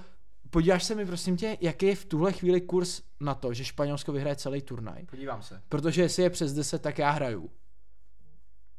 [0.50, 4.12] podíváš se mi prosím tě, jaký je v tuhle chvíli kurz na to, že Španělsko
[4.12, 5.06] vyhraje celý turnaj.
[5.06, 5.62] Podívám se.
[5.68, 7.50] Protože jestli je přes 10, tak já hraju.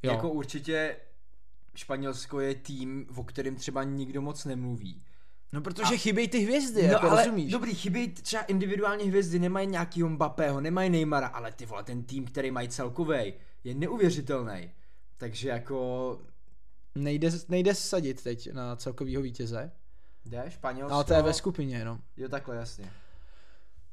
[0.03, 0.11] Jo.
[0.11, 0.95] Jako určitě
[1.75, 5.03] Španělsko je tým, o kterém třeba nikdo moc nemluví.
[5.53, 7.51] No protože a- chybějí ty hvězdy, no jako ale rozumíš?
[7.51, 12.25] dobrý, chybí třeba individuální hvězdy, nemají nějakýho Mbappého, nemají Neymara, ale ty vole, ten tým,
[12.25, 13.33] který mají celkový,
[13.63, 14.71] je neuvěřitelný.
[15.17, 16.19] Takže jako
[16.95, 19.71] Nejde, nejde sadit teď na celkovýho vítěze,
[20.25, 20.93] jde Španělsko.
[20.95, 21.99] ale to je ve skupině jenom.
[22.17, 22.91] Jo, takhle jasně.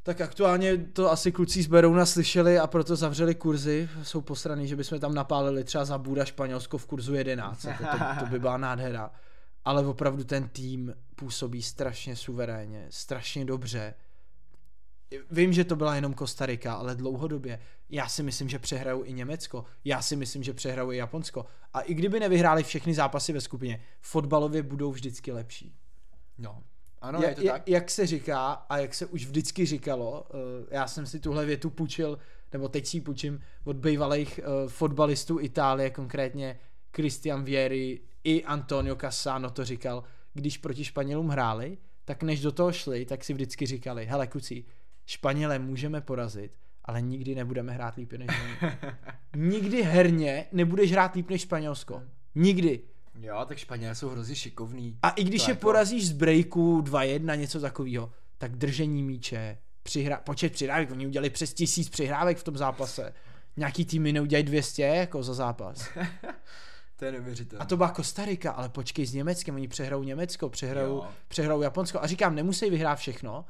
[0.03, 3.89] Tak aktuálně to asi kluci z Berouna slyšeli a proto zavřeli kurzy.
[4.03, 7.65] Jsou posraný, že bychom tam napálili třeba za Buda Španělsko v kurzu 11.
[7.65, 9.11] Jako to, to by byla nádhera.
[9.69, 13.95] Ale opravdu ten tým působí strašně suverénně, strašně dobře.
[15.31, 17.61] Vím, že to byla jenom Kostarika, ale dlouhodobě.
[17.91, 19.65] Já si myslím, že přehrajou i Německo.
[19.85, 21.47] Já si myslím, že přehrajou i Japonsko.
[21.75, 25.75] A i kdyby nevyhráli všechny zápasy ve skupině, fotbalově budou vždycky lepší.
[26.39, 26.63] No.
[27.01, 27.69] Ano, Ja- je to tak.
[27.69, 30.39] Jak se říká a jak se už vždycky říkalo, uh,
[30.71, 32.19] já jsem si tuhle větu půjčil,
[32.53, 36.59] nebo teď si ji půjčím od bývalých uh, fotbalistů Itálie, konkrétně
[36.97, 42.73] Christian Vieri i Antonio Cassano to říkal, když proti Španělům hráli, tak než do toho
[42.73, 44.65] šli, tak si vždycky říkali, hele kucí,
[45.07, 46.53] Španělé můžeme porazit,
[46.85, 48.71] ale nikdy nebudeme hrát líp než oni.
[49.51, 52.03] nikdy herně nebudeš hrát líp než Španělsko.
[52.35, 52.81] Nikdy.
[53.21, 54.99] Jo, tak Španělé jsou hrozně šikovní.
[55.03, 59.59] A i když To je jako- porazíš z breaku 2-1, něco takového, tak držení míče,
[59.85, 63.13] přihra- počet přihrávek, oni udělali přes tisíc přihrávek v tom zápase.
[63.57, 65.89] Nějaký týmy neudělají 200 jako za zápas.
[66.99, 67.63] To je neuvěřitelné.
[67.63, 71.09] A to byla Kostarika, ale počkej s Německem, oni přehrajou Německo, přehrajou, Jo.
[71.29, 71.99] přehrajou Japonsko.
[72.03, 73.45] A říkám, nemusí vyhrát všechno,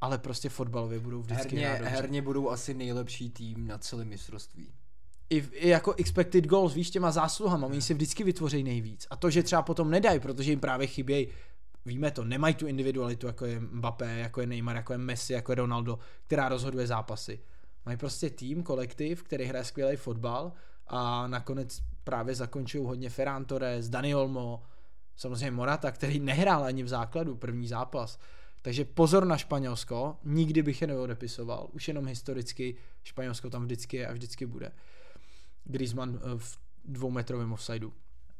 [0.00, 4.72] ale prostě fotbalově budou vždycky herně, hrát herně budou asi nejlepší tým na celém mistrovství.
[5.30, 9.06] I, I jako expected goals, víš, těma zásluhama, oni si vždycky vytvoří nejvíc.
[9.10, 11.28] A to, že třeba potom nedají, protože jim právě chybějí,
[11.84, 15.52] víme to, nemají tu individualitu, jako je Mbappé, jako je Neymar, jako je Messi, jako
[15.52, 17.40] je Ronaldo, která rozhoduje zápasy.
[17.86, 20.52] Mají prostě tým, kolektiv, který hraje skvělý fotbal
[20.86, 24.62] a nakonec právě zakončují hodně Ferran Torres, Dani Olmo,
[25.16, 28.18] samozřejmě Morata, který nehrál ani v základu první zápas.
[28.62, 34.06] Takže pozor na Španělsko, nikdy bych je neodepisoval, už jenom historicky Španělsko tam vždycky je
[34.06, 34.72] a vždycky bude.
[35.64, 37.92] Griezmann eh, v dvoumetrovém offsideu.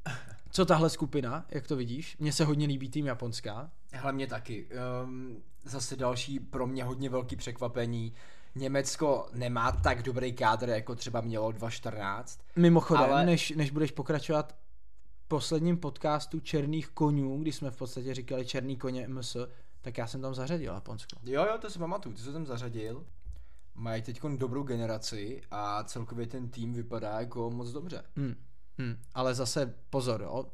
[0.51, 2.17] Co tahle skupina, jak to vidíš?
[2.19, 3.71] Mně se hodně líbí tým Japonská.
[4.13, 4.69] Mě taky.
[5.05, 8.13] Um, zase další pro mě hodně velký překvapení.
[8.57, 12.41] Německo nemá tak dobrý kádr, jako třeba mělo 2014.
[12.57, 14.57] Mimochodem, Ale- než, než budeš pokračovat
[15.25, 19.37] v posledním podcastu Černých konňů, kdy jsme v podstatě říkali Černý koně MS,
[19.81, 21.17] tak já jsem tam zařadil Japonsko.
[21.25, 23.07] Jo, jo, to si pamatuju, ty se tam zařadil.
[23.75, 28.03] Mají teď dobrou generaci a celkově ten tým vypadá jako moc dobře.
[28.17, 28.35] Hmm.
[28.79, 28.97] Hmm.
[29.15, 30.47] Ale zase pozor, jo.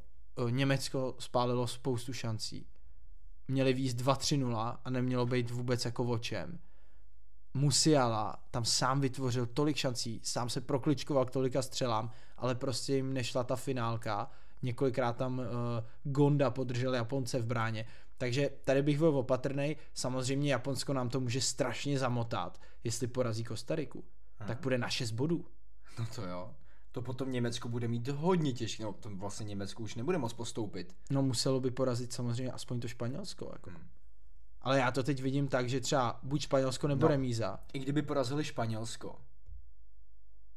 [0.51, 2.67] Německo spálilo spoustu šancí.
[3.49, 6.59] Měli víc 2-3-0 a nemělo být vůbec jako o čem.
[7.55, 13.13] Musiala tam sám vytvořil tolik šancí, sám se prokličkoval k tolika střelám, ale prostě jim
[13.13, 14.31] nešla ta finálka.
[14.63, 15.45] Několikrát tam uh,
[16.03, 17.87] Gonda podržel Japonce v bráně.
[18.19, 19.77] Takže tady bych byl opatrný.
[19.95, 24.05] Samozřejmě Japonsko nám to může strašně zamotat, jestli porazí Kostariku.
[24.47, 25.45] Tak bude na 6 bodů.
[25.99, 26.55] No to jo.
[26.93, 30.95] to potom Německo bude mít hodně těžké, no to vlastně Německo už nebude moc postoupit.
[31.11, 33.51] No muselo by porazit samozřejmě aspoň to Španělsko.
[33.53, 33.71] Jako.
[33.71, 33.89] Hmm.
[34.63, 37.09] Ale já to teď vidím tak, že třeba buď Španělsko nebo No.
[37.09, 37.61] remíza.
[37.73, 39.17] I kdyby porazili Španělsko.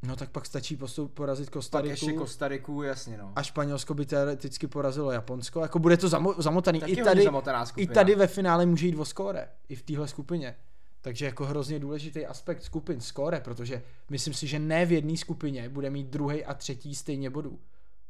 [0.04, 1.89] No tak pak stačí postup porazit Pak Kostariku.
[1.91, 3.34] ještě Kostariku, jasně no.
[3.36, 5.60] a Španělsko by teoreticky porazilo Japonsko.
[5.62, 6.80] Jako bude to zamo- zamotaný.
[6.80, 9.50] Taky I tady, zamotaná I tady ve finále může jít o skóre.
[9.70, 10.56] I v téhle skupině.
[11.02, 15.70] Takže jako hrozně důležitý aspekt skupin skóre, protože myslím si, že ne v jedné skupině
[15.70, 17.60] bude mít druhý a třetí stejně bodů.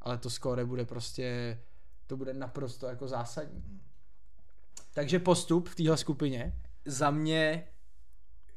[0.02, 1.58] Ale to skóre bude prostě,
[2.08, 3.64] to bude naprosto jako zásadní.
[4.96, 6.54] Takže postup v téhle skupině.
[6.86, 7.68] Za mě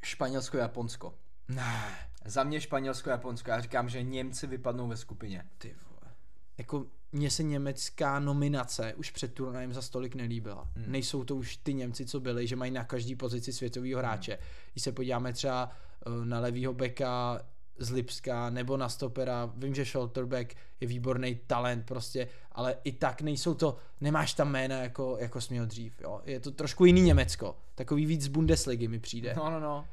[0.03, 1.13] Španělsko-Japonsko.
[1.47, 2.09] Ne.
[2.25, 3.49] Za mě Španělsko-Japonsko.
[3.49, 5.43] Já říkám, že Němci vypadnou ve skupině.
[5.57, 6.13] Ty vole.
[6.57, 10.69] Jako mně se německá nominace už před turnajem za stolik nelíbila.
[10.75, 10.91] Hmm.
[10.91, 14.31] Nejsou to už ty Němci, co byli, že mají na každý pozici světového hráče.
[14.31, 14.43] Hmm.
[14.71, 17.41] Když se podíváme třeba eh, na levýho beka
[17.79, 23.21] z Lipska nebo na stopera, vím, že Scholterbeck je výborný talent prostě, ale i tak
[23.21, 26.21] nejsou to, nemáš tam jména jako, jako jsi měl dřív, jo.
[26.25, 29.33] Je to trošku jiný Německo, takový víc z Bundesligy mi přijde.
[29.37, 29.87] No, no, no.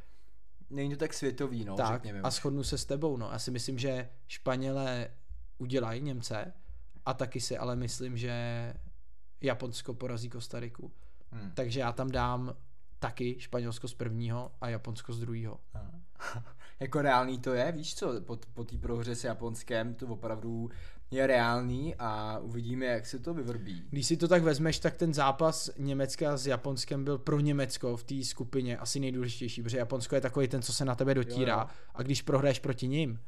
[0.71, 2.21] Není to tak světový, no, tak řekněme.
[2.21, 3.29] a shodnu se s tebou, no.
[3.33, 5.09] Já si myslím, že Španělé
[5.59, 6.53] udělají Němce
[7.07, 8.75] a taky si ale myslím, že
[9.41, 10.93] Japonsko porazí Kostariku.
[11.31, 11.51] Hmm.
[11.55, 12.55] Takže já tam dám
[12.99, 15.61] taky Španělsko z prvního a Japonsko z druhého.
[16.81, 20.71] Jako reálný to je, víš co, po, po té prohře s Japonskem to opravdu
[21.11, 23.83] je reálný a uvidíme, jak se to vyvrbí.
[23.91, 28.05] Když si to tak vezmeš, tak ten zápas Německa s Japonskem byl pro Německo v
[28.05, 31.61] té skupině asi nejdůležitější, protože Japonsko je takový ten, co se na tebe dotírá Jo,
[31.61, 31.67] jo.
[31.95, 33.21] a když prohraješ proti ním,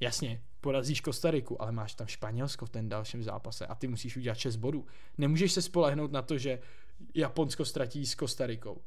[0.00, 4.38] jasně, porazíš Kostariku, ale máš tam Španělsko v ten dalším zápase a ty musíš udělat
[4.38, 4.86] 6 bodů.
[5.18, 6.58] Nemůžeš se spolehnout na to, že
[7.14, 8.82] Japonsko ztratí s Kostarikou.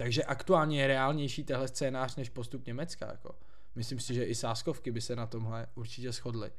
[0.00, 3.06] Takže aktuálně je reálnější tenhle scénář než postup Německa.
[3.06, 3.34] Jako.
[3.74, 6.50] Myslím si, že i sáskovky by se na tomhle určitě shodly.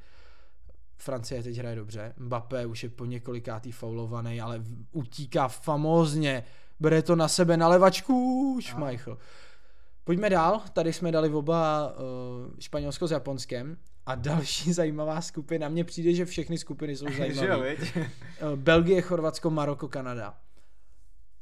[0.96, 6.44] Francie teď hraje dobře, Mbappé už je po několikátý faulovaný, ale utíká famózně,
[6.80, 9.18] bere to na sebe na levačku, Schmeichel.
[10.04, 13.76] Pojďme dál, tady jsme dali oba uh, Španělsko s Japonskem
[14.06, 17.76] a další zajímavá skupina, mně přijde, že všechny skupiny jsou zajímavé.
[17.96, 18.06] Eh,
[18.56, 20.38] Belgie, Chorvatsko, Maroko, Kanada.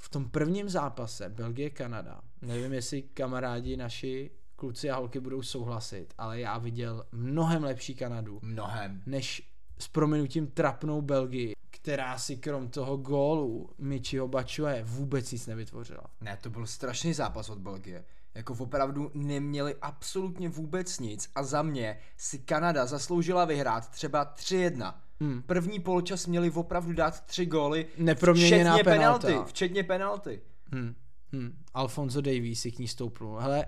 [0.02, 6.40] V tom prvním zápase Belgie-Kanada, nevím, jestli kamarádi naši kluci a holky budou souhlasit, ale
[6.40, 9.02] já viděl mnohem lepší Kanadu, Mnohem.
[9.06, 16.04] než s prominutím trapnou Belgii, která si krom toho gólu Michiho Bačuje vůbec nic nevytvořila.
[16.20, 18.04] Ne, to byl strašný zápas od Belgie.
[18.34, 24.94] Jako opravdu neměli absolutně vůbec nic a za mě si Kanada zasloužila vyhrát třeba 3-1.
[25.20, 25.42] Hmm.
[25.42, 29.26] První poločas měli opravdu dát tři góly, Neproměněná včetně penalta.
[29.26, 30.40] penalty, včetně penalty.
[30.72, 30.94] Hmm.
[31.32, 31.52] Hmm.
[31.74, 33.38] Alfonso Davies si k ní stoupnul.
[33.38, 33.66] Hele,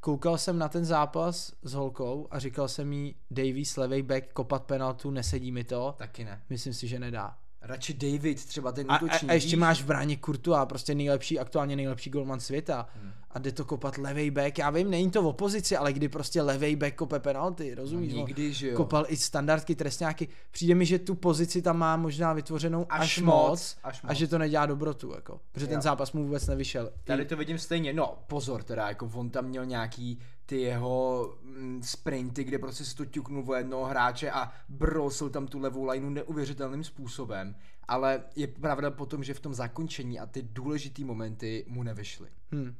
[0.00, 4.64] koukal jsem na ten zápas s holkou a říkal jsem jí, Davies, levej back, kopat
[4.64, 5.94] penaltu, nesedí mi to.
[5.98, 6.42] Taky ne.
[6.50, 7.36] Myslím si, že nedá.
[7.66, 9.30] Radši David, třeba ten A, a, útočník.
[9.30, 9.60] a ještě víš?
[9.60, 12.86] máš v bráně Kurtua, prostě nejlepší, aktuálně nejlepší golman světa.
[12.94, 13.12] Hmm.
[13.30, 14.58] A jde to kopat levej back.
[14.58, 18.12] Já vím, není to v opozici, ale kdy prostě levej back kope penalty, rozumíš?
[18.14, 18.76] No, nikdy, že jo.
[18.76, 20.28] Kopal i standardky, trestňáky.
[20.50, 24.06] Přijde mi, že tu pozici tam má možná vytvořenou až, Až moc, moc, až a
[24.06, 24.16] moc.
[24.16, 25.40] že to nedělá dobrotu, jako.
[25.52, 25.82] Protože ten Jo.
[25.82, 26.90] zápas mu vůbec nevyšel.
[27.04, 31.82] Tady to vidím stejně, no pozor teda, jako on tam měl nějaký ty jeho mm,
[31.82, 36.10] sprinty, kde prostě si to ťuknul o jednoho hráče a brosil tam tu levou lineu
[36.10, 37.54] neuvěřitelným způsobem,
[37.88, 42.28] ale je pravda potom, že v tom zakončení a ty důležitý momenty mu nevyšly.
[42.52, 42.74] hm,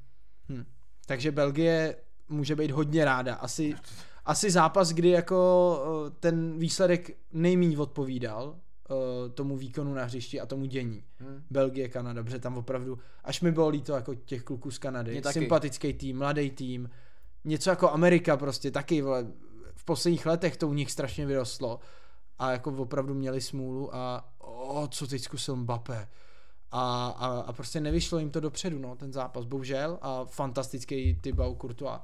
[0.49, 0.65] hm.
[1.07, 1.97] Takže Belgie
[2.29, 3.35] může být hodně ráda.
[3.35, 3.75] Asi,
[4.25, 10.47] asi zápas, kdy jako eh, ten výsledek nejmíň odpovídal eh, tomu výkonu na hřišti a
[10.47, 11.05] tomu dění.
[11.21, 11.43] Hm.
[11.51, 15.93] Belgie, Kanada, dobře, tam opravdu, až mi bylo líto jako těch kluků z Kanady, sympatický
[15.93, 16.91] tým, mladý tým,
[17.45, 19.27] něco jako Amerika prostě taky, vole,
[19.75, 21.81] v posledních letech to u nich strašně vyrostlo
[22.39, 26.09] a jako opravdu měli smůlu a o, co teď zkusil Mbappé
[26.71, 31.61] a, a, a prostě nevyšlo jim to dopředu, no, ten zápas, bohužel a fantastický Thibaut
[31.61, 32.01] Courtois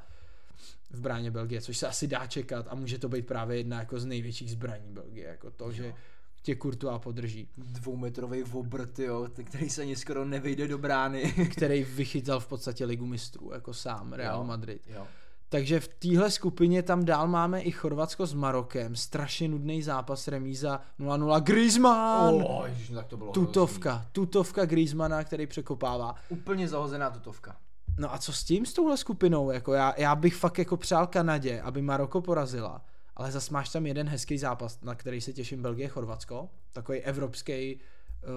[0.91, 4.01] v bráně Belgie, což se asi dá čekat a může to být právě jedna jako
[4.01, 5.95] z největších zbraní Belgie, jako to, že
[6.43, 7.49] tě Courtois podrží.
[7.57, 11.33] Dvoumetrový obrt, jo, t- který se ani skoro nevejde do brány.
[11.53, 14.45] který vychytal v podstatě ligu mistrů, jako sám Real Jo.
[14.45, 14.83] Madrid.
[14.89, 15.07] jo.
[15.53, 20.81] Takže v téhle skupině tam dál máme i Chorvatsko s Marokem, strašně nudný zápas, remíza
[21.01, 22.35] 0-0 Griezmann!
[22.35, 26.07] Oh, ježiš, tak to bylo tutovka, tutovka Griezmana, který překopává.
[26.07, 26.39] hrozný.
[26.39, 27.57] Úplně zahozená tutovka.
[27.99, 29.51] No a co s tím, s touhle skupinou?
[29.51, 32.85] Jako já, já bych fakt jako přál Kanadě, aby Maroko porazila,
[33.17, 37.53] ale zas máš tam jeden hezký zápas, na který se těším Belgie Chorvatsko, takový evropský,
[37.53, 37.81] eh,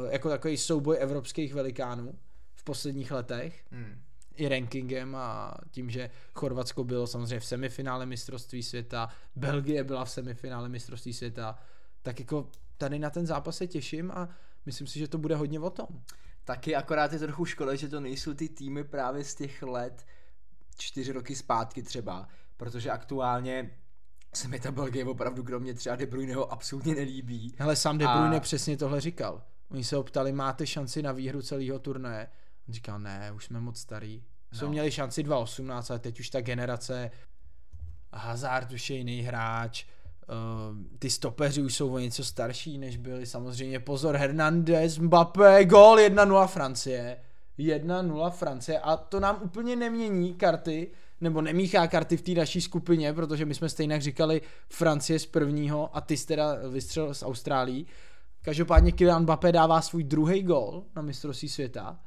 [0.10, 2.14] jako takový souboj evropských velikánů
[2.56, 3.64] v posledních letech.
[3.72, 4.02] Hm.
[4.36, 10.12] I rankingem a tím, že Chorvatsko bylo samozřejmě v semifinále mistrovství světa, Belgie byla v
[10.12, 11.56] semifinále mistrovství světa,
[12.02, 14.30] tak jako tady na ten zápas se těším a
[14.66, 15.88] myslím si, že to bude hodně o tom.
[16.44, 20.06] Taky akorát je trochu škoda, že to nejsou ty týmy právě z těch let
[20.78, 23.78] čtyři roky zpátky třeba, protože aktuálně
[24.34, 27.56] se mi ta Belgie opravdu kromě třeba De Bruyneho absolutně nelíbí.
[27.58, 29.44] Hele, sám De A- Bruyne přesně tohle říkal.
[29.70, 32.28] Oni se ho ptali, máte šanci na výhru celého turnaje?
[32.68, 34.24] On říkal, ne, už jsme moc starý.
[34.52, 34.72] Jsme No.
[34.72, 37.12] měli šanci 2018, ale teď už ta generace
[38.14, 43.26] Hazard už je jiný hráč, uh, ty stopeři už jsou o něco starší, než byli
[43.26, 43.80] samozřejmě.
[43.80, 47.18] Pozor, Hernandez, Mbappé, gol 1-0 Francie.
[47.58, 53.14] 1-0 Francie a to nám úplně nemění karty, nebo nemíchá karty v té naší skupině,
[53.14, 57.88] protože my jsme stejně říkali Francie z prvního a ty jsi teda vystřel z Austrálií.
[58.42, 62.00] Každopádně Kylian Mbappé dává svůj druhý gol na mistrovství světa.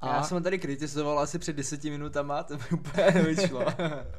[0.00, 3.64] A já jsem ho tady kritizoval asi před deseti minutama, to mi úplně nevyšlo.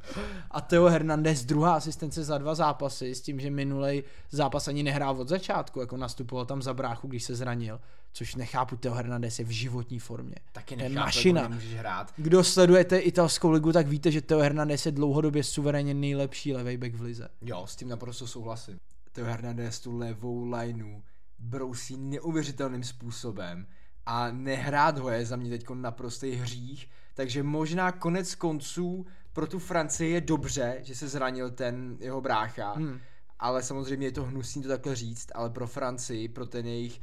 [0.52, 5.22] A Theo Hernandez druhá asistence za dva zápasy s tím, že minulej zápas ani nehrál
[5.22, 7.80] od začátku, jako nastupoval tam za bráchu, když se zranil,
[8.14, 10.36] což nechápu, Theo Hernandez je v životní formě.
[10.52, 11.42] Taky To je nechápu, mašina.
[11.42, 12.14] nemůžeš hrát.
[12.18, 16.94] Kdo sledujete italskou ligu, tak víte, že Theo Hernandez je dlouhodobě suverénně nejlepší levej back
[16.96, 17.30] v lize.
[17.42, 18.80] Jo, s tím naprosto souhlasím.
[19.12, 21.02] Theo Hernandez tu levou lineu
[21.40, 23.68] brousí neuvěřitelným způsobem
[24.10, 29.60] a nehrát ho je za mě teď naprostý hřích, takže možná konec konců pro tu
[29.60, 33.00] Francii je dobře, že se zranil ten jeho brácha, Hmm.
[33.40, 37.02] ale samozřejmě je to hnusný to takhle říct, ale pro Francii, pro ten jejich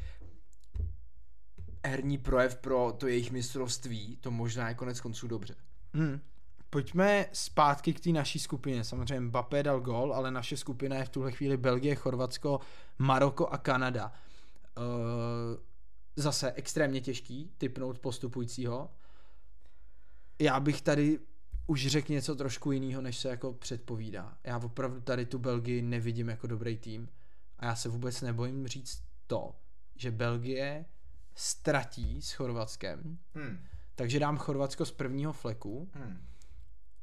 [1.87, 5.55] herní projev, pro to jejich mistrovství, to možná je konec konců dobře.
[5.95, 6.21] Hmm.
[6.71, 8.85] Pojďme zpátky k té naší skupině.
[8.85, 12.61] Samozřejmě Mbappé dal gol, ale naše skupina je v tuhle chvíli Belgie, Chorvatsko,
[12.99, 14.13] Maroko a Kanada.
[14.77, 15.57] Uh,
[16.17, 18.91] zase extrémně těžký typnout postupujícího.
[20.39, 21.19] Já bych tady
[21.67, 24.39] už řekl něco trošku jiného, než se jako předpovídá.
[24.45, 27.09] Já opravdu tady tu Belgii nevidím jako dobrý tým
[27.59, 29.55] a já se vůbec nebojím říct to,
[29.97, 30.85] že Belgie
[31.35, 33.59] ztratí s Chorvatskem, Hmm.
[33.95, 36.27] takže dám Chorvatsko z prvního fleku Hmm.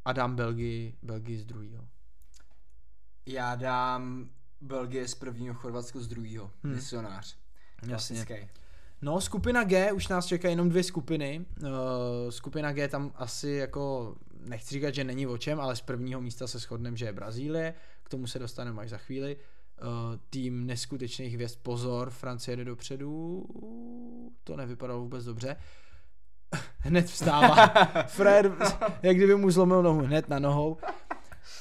[0.06, 1.88] a dám Belgii, Belgii z druhého.
[3.26, 4.30] Já dám
[4.62, 6.52] Belgie z prvního, Chorvatsko z druhého.
[6.64, 6.76] Hmm.
[6.76, 7.38] Misionář.
[7.88, 8.26] Jasně.
[8.26, 8.50] Klasický.
[9.04, 11.46] No, skupina G, už nás čekají jenom dvě skupiny.
[11.62, 11.70] Uh,
[12.30, 16.48] skupina G tam asi jako, nechci říkat, že není o čem, ale z prvního místa
[16.48, 19.38] se shodneme, že je Brazílie, k tomu se dostaneme až za chvíli.
[19.38, 19.88] Uh,
[20.30, 23.46] tým neskutečných hvězd, pozor, Francie jde dopředu,
[24.44, 25.56] to nevypadalo vůbec dobře.
[26.80, 27.68] hned vstává.
[28.08, 28.52] Fred,
[29.02, 30.78] jak kdyby mu zlomil nohu, hned na nohou.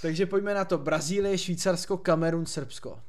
[0.02, 0.78] Takže pojďme na to.
[0.78, 3.00] Brazílie, Švýcarsko, Kamerun, Srbsko.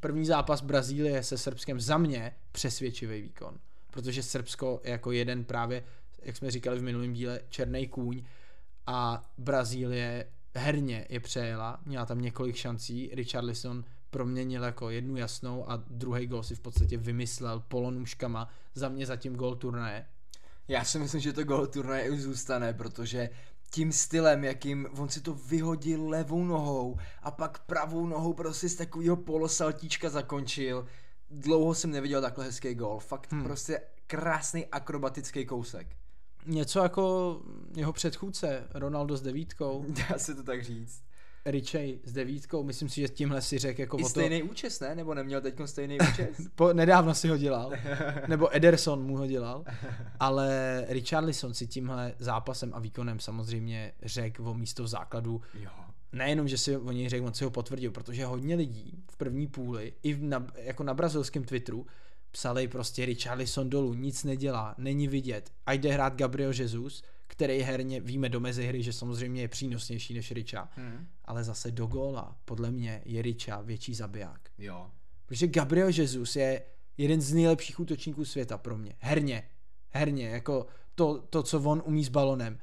[0.00, 3.58] První zápas Brazílie se Srbskem za mě přesvědčivý výkon.
[3.90, 5.84] Protože Srbsko je jako jeden právě,
[6.22, 8.22] jak jsme říkali v minulém díle, černý kůň
[8.86, 15.82] a Brazílie herně je přejela, měla tam několik šancí, Richarlison proměnil jako jednu jasnou a
[15.90, 20.06] druhý gol si v podstatě vymyslel polonůžkama, za mě zatím gol turnaje.
[20.68, 23.30] Já si myslím, že to gol turnaje už zůstane, protože
[23.70, 28.74] tím stylem, jakým on si to vyhodil levou nohou a pak pravou nohou prostě z
[28.74, 30.86] takového polosaltíčka zakončil.
[31.30, 32.98] Dlouho jsem neviděl takhle hezký gol.
[32.98, 33.44] Fakt hmm.
[33.44, 35.96] prostě krásný akrobatický kousek.
[36.46, 37.36] Něco jako
[37.76, 41.02] jeho předchůdce, Ronaldo s devítkou, Dá se to tak říct.
[41.50, 44.08] Richey s devítkou, myslím si, že tímhle si řekl jako I o to...
[44.08, 44.94] stejný účes, ne?
[44.94, 46.48] Nebo neměl teď stejný účes?
[46.54, 47.72] Po, nedávno si ho dělal,
[48.28, 49.64] nebo Ederson mu ho dělal,
[50.20, 55.42] ale Richarlison si tímhle zápasem a výkonem samozřejmě řekl o místo v základu.
[55.54, 55.70] jo.
[56.12, 59.46] Nejenom, že si o něj řekl, on si ho potvrdil, protože hodně lidí v první
[59.46, 61.86] půli, i v na, jako na brazilském Twitteru,
[62.30, 65.50] psali prostě Richarlison dolů, nic nedělá, není vidět.
[65.66, 70.30] A jde hrát Gabriel Jesus, který herně, víme do mezihry, že samozřejmě je přínosnější než
[70.30, 71.08] Richa, Hmm.
[71.24, 74.50] ale zase do góla, podle mě je Richa větší zabiják.
[74.58, 74.90] Jo.
[75.26, 76.62] Protože Gabriel Jesus je
[76.96, 78.94] jeden z nejlepších útočníků světa pro mě.
[78.98, 79.42] Herně.
[79.90, 82.58] Herně, jako to, to co on umí s balonem.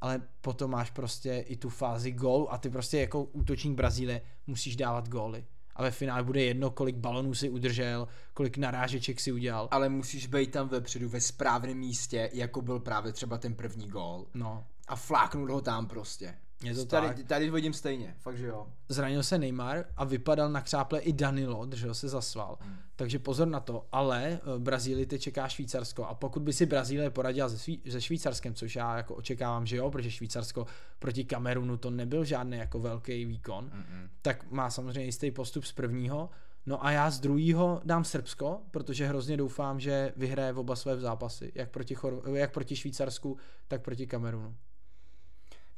[0.00, 4.76] Ale potom máš prostě i tu fázi gól a ty prostě jako útočník Brazílie musíš
[4.76, 5.44] dávat góly.
[5.78, 9.68] A ve finále bude jedno, kolik balonů si udržel, kolik narážeček si udělal.
[9.70, 14.26] Ale musíš být tam vepředu ve správném místě, jako byl právě třeba ten první gól.
[14.34, 16.34] No, A fláknout ho tam prostě.
[16.62, 17.26] Je to tady, tak.
[17.26, 18.66] tady vidím stejně, fakt že jo.
[18.88, 22.58] Zranil se Neymar a vypadal na křáple i Danilo, držel se za sval.
[22.96, 27.10] Takže pozor na to, ale eh, Brazílii teď čeká Švýcarsko a pokud by si Brazílie
[27.10, 30.66] poradila se, se Švýcarskem, což já jako očekávám, že jo, protože Švýcarsko
[30.98, 34.08] proti Kamerunu to nebyl žádný jako velký výkon, Mm-mm.
[34.22, 36.30] tak má samozřejmě jistý postup z prvního.
[36.66, 40.96] No a já z druhého dám Srbsko, protože hrozně doufám, že vyhraje v oba své
[40.96, 43.36] zápasy, jak proti, Chor- jak proti Švýcarsku,
[43.68, 44.54] tak proti Kamerunu.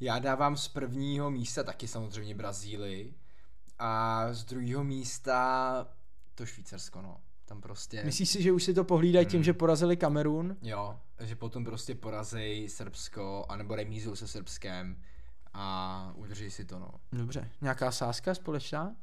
[0.00, 3.14] Já dávám z prvního místa taky samozřejmě Brazílii
[3.78, 5.86] a z druhého místa
[6.34, 7.20] to Švýcarsko, no.
[7.44, 8.04] Tam prostě...
[8.04, 9.44] Myslíš si, že už si to pohlídají tím, Hmm.
[9.44, 10.56] že porazili Kamerun?
[10.62, 15.02] Jo, že potom prostě porazej Srbsko, anebo remízou se Srbskem
[15.54, 16.90] a udrží si to, no.
[17.12, 18.96] Dobře, nějaká sázka společná?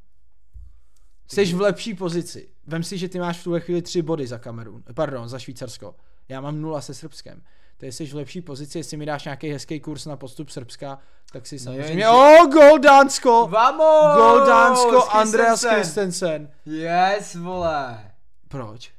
[1.27, 2.49] Jsi v lepší pozici.
[2.67, 5.95] Vem si, že ty máš v tuhle chvíli tři body za Kamerun, pardon, za Švýcarsko.
[6.29, 7.43] Já mám nula se Srbskem.
[7.77, 10.99] Ty jsi v lepší pozici, jestli mi dáš nějaký hezký kurz na postup Srbska,
[11.31, 11.91] tak si samozřejmě...
[11.91, 13.47] jenže- O, gol Dánsko!
[13.51, 14.15] Vamos!
[14.17, 16.49] Gol Dánsko, Andreas Christensen.
[16.65, 18.11] Yes, vole.
[18.47, 18.91] Proč?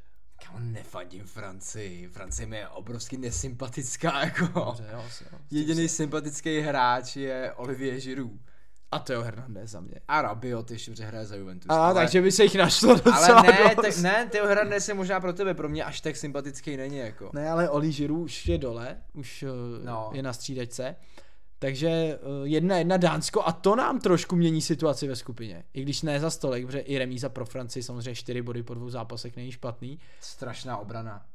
[0.46, 2.08] Kámo, nefandím Francii.
[2.08, 4.46] Francie mi je obrovsky nesympatická, jako.
[4.54, 5.02] Dobře, jo,
[5.32, 5.38] jo.
[5.50, 8.40] Jediný sympatický hráč je Olivier Giroud.
[8.92, 10.00] A Teo Hernandez za mě.
[10.08, 11.70] A Rabiot ještě dobře hraje za Juventus.
[11.70, 13.84] A, ale, takže by se jich našlo docela ale ne, dost.
[13.84, 17.30] tak, ne, Theo Hernandez je možná pro tebe, pro mě až tak sympatický není, jako.
[17.32, 19.44] Ne, ale Oli Žiru už je dole, už
[19.84, 19.84] no.
[19.84, 20.10] No.
[20.12, 20.96] je na střídačce.
[21.58, 25.64] Takže eh, jedna jedna Dánsko a to nám trošku mění situaci ve skupině.
[25.74, 28.90] I když ne za stolik, protože i remíza pro Francii samozřejmě 4 body po dvou
[28.90, 29.98] zápasech není špatný.
[30.20, 31.26] Strašná obrana.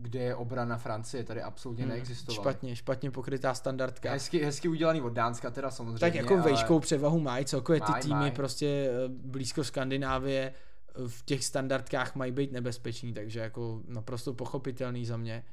[0.00, 1.24] Kde je obrana Francie?
[1.24, 2.42] Tady absolutně hmm, neexistovala.
[2.42, 4.10] Špatně, špatně pokrytá standardka.
[4.10, 5.98] Hezky, hezky udělaný od Dánska teda samozřejmě.
[5.98, 6.42] tak jako ale...
[6.42, 8.30] vejškou převahu mají, celkově ty Maj, týmy maj.
[8.30, 15.06] prostě eh, blízko Skandinávie eh, v těch standardkách mají být nebezpeční, takže jako naprosto pochopitelný
[15.06, 15.44] za mě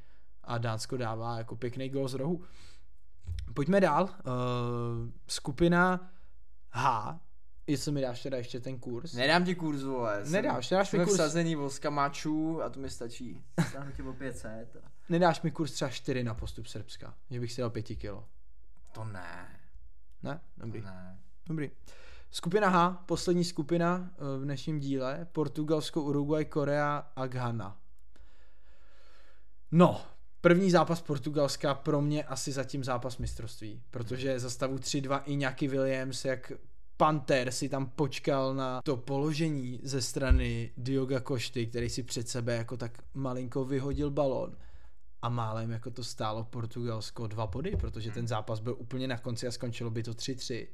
[0.43, 2.43] a Dánsko dává jako pěkný gol z rohu.
[3.54, 4.04] Pojďme dál.
[4.04, 4.12] Uh,
[5.28, 6.12] skupina
[6.70, 7.20] H,
[7.68, 9.13] jestli mi dáš teda ještě ten kurz.
[9.13, 10.24] Nedám ti kurz, vole.
[10.24, 11.13] Jsem- Nedáš, nedáš mi jsme kurz.
[11.16, 13.43] vsazený voska mačů a to mi stačí.
[13.70, 14.76] Stáhnu tě o 500.
[14.84, 18.26] a- Nedáš mi kurz třeba 4 na postup Srbska, že bych si dal 5 kilo.
[18.91, 19.59] To ne.
[20.24, 20.41] Ne?
[20.57, 20.82] Dobrý.
[20.82, 21.20] Ne.
[21.47, 21.72] Dobrý.
[22.32, 27.78] Skupina H, poslední skupina eh, v dnešním díle, Portugalsko, Uruguay, Korea a Ghana.
[29.72, 30.01] No,
[30.41, 35.68] první zápas Portugalska pro mě asi zatím zápas mistrovství, protože za stavu 3-2 i nějaký
[35.68, 36.51] Williams, jak
[36.98, 42.56] Panther si tam počkal na to položení ze strany Dioga Košty, který si před sebe
[42.56, 44.58] jako tak malinko vyhodil balon
[45.22, 49.48] a málem jako to stálo Portugalsko dva body, protože ten zápas byl úplně na konci
[49.48, 50.68] a skončilo by to 3-3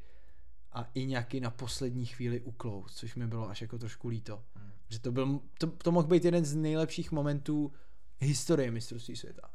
[0.74, 4.44] a i nějaký na poslední chvíli uklous, což mi bylo až jako trošku líto.
[4.56, 4.72] Hmm.
[4.90, 7.72] Že to, byl, to, to mohl být jeden z nejlepších momentů
[8.20, 9.50] historie mistrovství světa.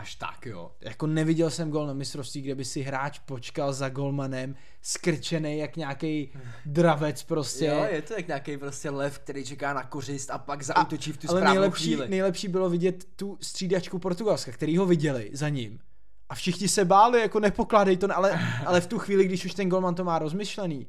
[0.00, 0.70] Až tak, jo.
[0.80, 5.76] Jako neviděl jsem gol na mistrovství, kde by si hráč počkal za golmanem, skrčený jak
[5.76, 6.32] nějaký
[6.66, 7.66] dravec prostě.
[7.66, 11.16] Jo, je to jak nějaký prostě lev, který čeká na kořist a pak zautočí v
[11.16, 12.08] tu ale správnou nejlepší, chvíli.
[12.08, 15.78] nejlepší bylo vidět tu střídačku Portugalska, který ho viděli za ním.
[16.28, 19.68] A všichni se báli, jako nepokládej to, ale, ale v tu chvíli, když už ten
[19.68, 20.86] golman to má rozmyšlený,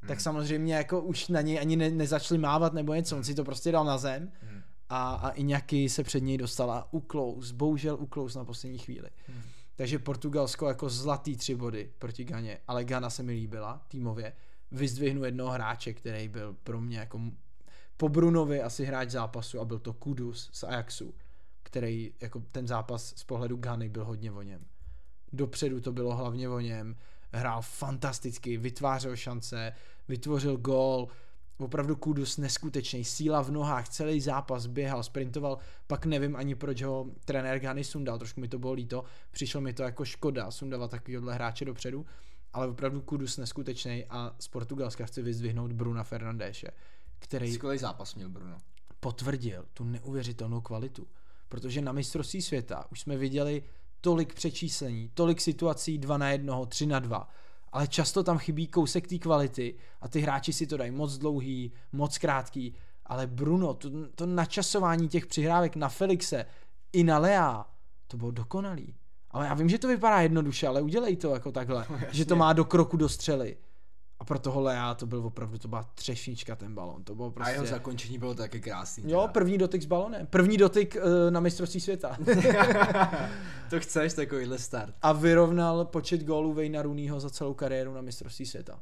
[0.00, 0.08] Hmm.
[0.08, 3.44] tak samozřejmě jako už na něj ani ne, nezačali mávat nebo něco, on si to
[3.44, 4.62] prostě dal na zem Hmm.
[4.88, 9.10] A, a Iñaki se před něj dostal a uklous, bohužel uklous na poslední chvíli.
[9.26, 9.42] Hmm.
[9.76, 14.32] Takže Portugalsko jako zlatý tři body proti Ganě, ale Gana se mi líbila týmově.
[14.70, 17.20] Vyzdvihnu jednoho hráče, který byl pro mě jako
[17.96, 21.14] po Brunovi asi hráč zápasu a byl to Kudus z Ajaxu,
[21.62, 24.64] který jako ten zápas z pohledu Gany byl hodně o něm.
[25.32, 26.96] Dopředu to bylo hlavně o něm,
[27.32, 29.72] hrál fantasticky, vytvářel šance,
[30.08, 31.08] vytvořil gól,
[31.58, 37.06] opravdu Kudus neskutečný, síla v nohách, celý zápas běhal, sprintoval, pak nevím ani proč ho
[37.24, 41.34] trenér Gany sundal, trošku mi to bylo líto, přišlo mi to jako škoda sundávat takovýhle
[41.34, 42.06] hráče dopředu,
[42.52, 46.68] ale opravdu Kudus neskutečný a z Portugalska chci vyzdvihnout Bruna Fernandéše,
[47.18, 48.58] který Skvělý zápas měl Bruno.
[49.00, 51.06] potvrdil tu neuvěřitelnou kvalitu.
[51.48, 53.62] Protože na mistrovství světa už jsme viděli
[54.00, 57.28] tolik přečíslení, tolik situací 2 na 1, 3 na 2,
[57.74, 61.72] ale často tam chybí kousek té kvality a ty hráči si to dají moc dlouhý,
[61.92, 62.74] moc krátký,
[63.06, 66.46] ale Bruno, to, to načasování těch přihrávek na Felixe
[66.92, 67.66] i na Lea,
[68.06, 68.94] to bylo dokonalý.
[69.30, 72.52] Ale já vím, že to vypadá jednoduše, ale udělej to jako takhle, že to má
[72.52, 73.56] do kroku do střely.
[74.24, 77.30] A pro toho Lea to byl opravdu, to byla třešnička ten balon, to bylo A
[77.30, 77.52] prostě...
[77.52, 79.04] jeho zakončení bylo taky krásný.
[79.10, 79.32] Jo, teda.
[79.32, 80.26] první dotyk s balonem.
[80.26, 82.16] První dotyk uh, na mistrovství světa.
[83.70, 84.94] to chceš, takovýhle start.
[85.02, 88.80] A vyrovnal počet gólů Vejna Rooneyho za celou kariéru na mistrovství světa.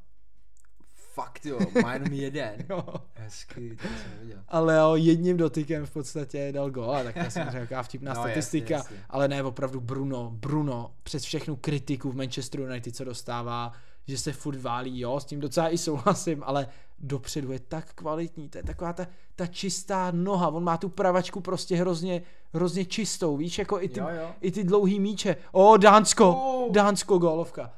[1.14, 2.53] Fakt jo, má jenom jeden.
[2.70, 2.84] Jo.
[3.14, 4.38] Hezky, to jsem neviděl.
[4.49, 8.14] A Leo jedním dotykem v podstatě dal gól, a tak to je samozřejmě taková vtipná
[8.14, 9.07] No, statistika, jasně, jasně.
[9.11, 13.72] ale ne, opravdu Bruno, Bruno, přes všechnu kritiku v Manchester United, co dostává,
[14.07, 18.49] že se furt válí, jo, s tím docela i souhlasím, ale dopředu je tak kvalitní,
[18.49, 22.23] to je taková ta, ta čistá noha, on má tu pravačku prostě hrozně,
[22.55, 24.31] hrozně čistou, víš, jako i ty, Jo, jo.
[24.41, 26.73] i ty dlouhý míče, o, Dánsko, Oh.
[26.73, 27.73] Dánsko gólovka.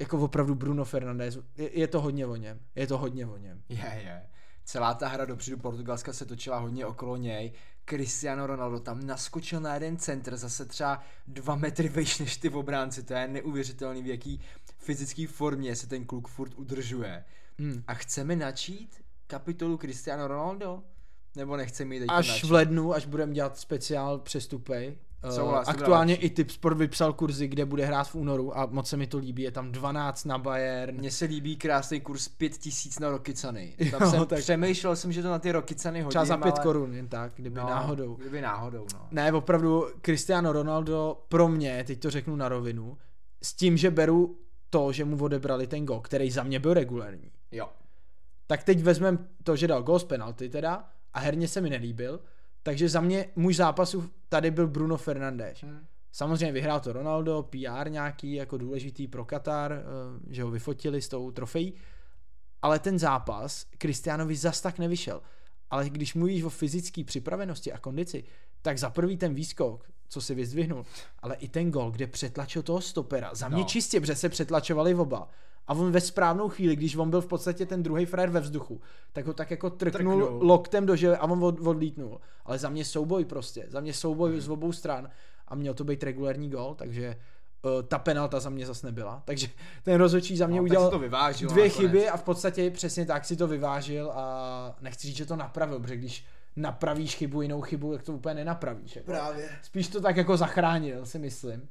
[0.00, 3.62] Jako opravdu Bruno Fernandes, je, je to hodně o něm, je to hodně o něm.
[3.68, 4.22] Je, je.
[4.64, 7.52] celá ta hra dopředu Portugalska se točila hodně okolo něj.
[7.88, 13.02] Cristiano Ronaldo tam naskočil na jeden centr, zase třeba dva metry vejš než ty obránci,
[13.02, 14.40] to je neuvěřitelný, v jaký
[14.80, 17.24] fyzické formě se ten kluk furt udržuje.
[17.58, 17.82] Hmm.
[17.86, 20.82] A chceme načít kapitolu Cristiano Ronaldo?
[21.36, 22.46] Nebo nechceme teď Až načít?
[22.48, 24.98] v lednu, až budeme dělat speciál přestupy.
[25.22, 28.66] eh, Souhlas, bude aktuálně i Tip Sport vypsal kurzy, kde bude hrát v únoru a
[28.66, 29.42] moc se mi to líbí.
[29.42, 30.96] Je tam 12 na Bayern.
[30.96, 33.74] Mně se líbí krásný kurz 5000 na Rokicany.
[33.90, 36.54] Tam Jo, jsem tak- přemýšlel jsem, že to na ty Rokicany hodím, Třeba za 5
[36.54, 36.62] ale...
[36.64, 38.14] korun, jen tak, kdyby no, náhodou.
[38.14, 39.08] Kdyby náhodou, no.
[39.10, 42.98] Ne, opravdu Cristiano Ronaldo pro mě, teď to řeknu na rovinu,
[43.42, 44.38] s tím, že beru
[44.70, 47.32] to, že mu odebrali ten gol, který za mě byl regulární.
[47.52, 47.68] Jo.
[48.46, 52.20] Tak teď vezmem to, že dal gol z penalty teda a herně se mi nelíbil,
[52.62, 55.58] takže za mě muž zápasu tady byl Bruno Fernandes.
[55.62, 55.86] Hm.
[56.12, 59.84] Samozřejmě vyhrál to Ronaldo, PR nějaký jako důležitý pro Katar, eh,
[60.34, 61.74] že ho vyfotili s tou trofejí,
[62.62, 65.22] ale ten zápas Kristianovi zas tak nevyšel.
[65.70, 68.24] Ale když mluvíš o fyzické připravenosti a kondici,
[68.62, 70.84] tak za prvý ten výskok, co si vyzdvihnul,
[71.22, 73.30] ale i ten gol, kde přetlačil toho stopera.
[73.34, 73.64] Za mě No.
[73.64, 75.28] čistě, protože se přetlačovali oba.
[75.66, 78.80] A on ve správnou chvíli, když on byl v podstatě ten druhý frajer ve vzduchu,
[79.12, 80.46] tak ho tak jako trknul, Trknul.
[80.46, 82.20] loktem do žele a on od, odlítnul.
[82.44, 85.10] Ale za mě souboj prostě, za mě souboj z obou stran
[85.48, 87.16] a měl to být regulární gol, takže
[87.62, 89.22] uh, ta penalta za mě zas nebyla.
[89.24, 89.48] Takže
[89.82, 91.80] ten rozhodčí za mě No, udělal to vyvážilo dvě nakonec.
[91.92, 95.80] chyby a v podstatě přesně tak si to vyvážil a nechci říct, že to napravil,
[95.80, 96.24] protože když
[96.60, 98.96] napravíš chybu, jinou chybu, tak to úplně nenapravíš.
[98.96, 99.06] Jako.
[99.06, 99.48] Právě.
[99.62, 101.68] Spíš to tak jako zachránil, si myslím.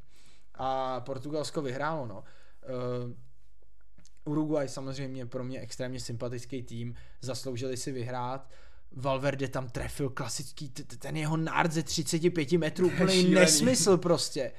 [0.54, 2.24] A Portugalsko vyhrálo, no.
[3.06, 3.14] Uh,
[4.26, 8.50] Uruguay samozřejmě pro mě extrémně sympatický tým, zasloužili si vyhrát.
[8.92, 10.70] Valverde tam trefil klasický,
[11.00, 14.52] ten jeho nárt ze 35 metrů, úplný nesmysl prostě.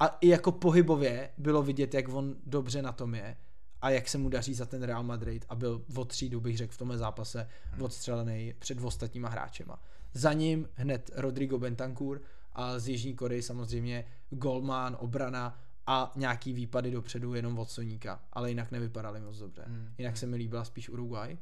[0.00, 3.36] A i jako pohybově bylo vidět, jak on dobře na tom je
[3.82, 6.72] a jak se mu daří za ten Real Madrid a byl od třídu, bych řekl,
[6.72, 7.48] v tomhle zápase
[7.80, 9.82] odstřelený před ostatníma hráčema.
[10.14, 12.20] Za ním hned Rodrigo Bentancur
[12.52, 18.48] a z Jižní Koreji samozřejmě Golman, obrana a nějaký výpady dopředu jenom od Soníka, ale
[18.48, 19.62] jinak nevypadali moc dobře.
[19.66, 19.88] Hmm.
[19.98, 21.38] Jinak se mi líbila spíš Uruguay.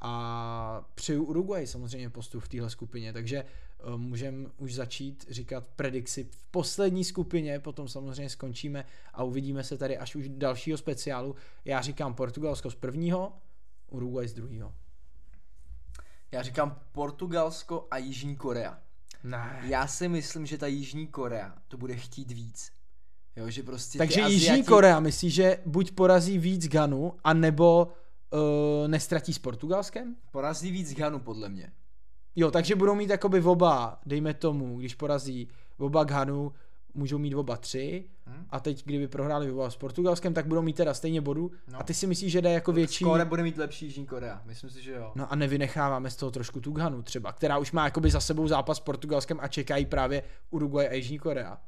[0.00, 3.44] A přeju Uruguay samozřejmě postup v téhle skupině, takže
[3.96, 9.98] můžeme už začít říkat predikci v poslední skupině, potom samozřejmě skončíme a uvidíme se tady
[9.98, 11.34] až už dalšího speciálu.
[11.64, 13.32] Já říkám Portugalsko z prvního,
[13.90, 14.74] Uruguay z druhého.
[16.32, 18.78] Já říkám Portugalsko a Jižní Korea.
[19.24, 19.60] Ne.
[19.62, 22.72] Já si myslím, že ta Jižní Korea to bude chtít víc.
[23.36, 27.92] Jo, že prostě Takže ty Jižní Aziati- Korea myslí, že buď porazí víc Ganu, anebo
[28.32, 30.16] uh, nestratí s Portugalskem?
[30.30, 31.72] Porazí víc Ganu, podle mě.
[32.40, 36.52] Jo, takže budou mít jakoby oba, dejme tomu, když porazí oba Ghanu,
[36.94, 38.44] můžou mít oba tři Hm?
[38.50, 41.80] a teď kdyby prohráli oba s Portugalskem, tak budou mít teda stejně bodů No.
[41.80, 43.04] a ty si myslíš, že jde jako větší...
[43.04, 44.42] Skóre bude mít lepší Jižní Korea.
[44.46, 45.12] Myslím si, že jo.
[45.14, 48.48] No a nevynecháváme z toho trošku tu Ghanu třeba, která už má jakoby za sebou
[48.48, 51.58] zápas s Portugalskem a čekají právě Uruguay a Jižní Korea.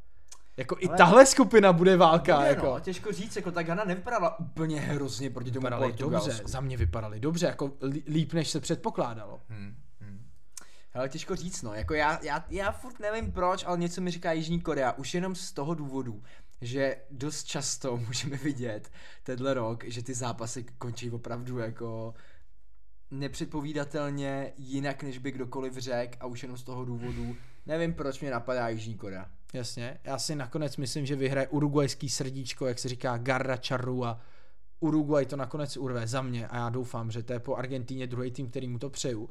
[0.57, 2.67] Jako i Ale- tahle skupina bude válka, Bude, jako.
[2.67, 6.29] no, těžko říct, jako ta Ghana nevypadala úplně hrozně proti tomu Vypadali Portugalsku.
[6.31, 9.41] dobře, za mě vypadali dobře, jako lí- líp, než se předpokládalo.
[9.49, 9.75] Hmm,
[10.95, 14.33] Ale těžko říct, no, jako já, já, já furt nevím proč, ale něco mi říká
[14.33, 16.23] Jižní Korea, už jenom z toho důvodu,
[16.61, 18.91] že dost často můžeme vidět
[19.23, 22.15] tenhle rok, že ty zápasy končí opravdu jako
[23.11, 27.37] nepředpovídatelně jinak, než by kdokoliv řekl a už jenom z toho důvodu,
[27.67, 29.31] nevím proč mě napadá Jižní Korea.
[29.53, 34.21] Jasně, já si nakonec myslím, že vyhraje urugvajský srdíčko, jak se říká Garra Charrua.
[34.81, 38.31] Uruguay to nakonec urve za mě a já doufám, že to je po Argentíně druhý
[38.31, 39.31] tým, který mu to přeju.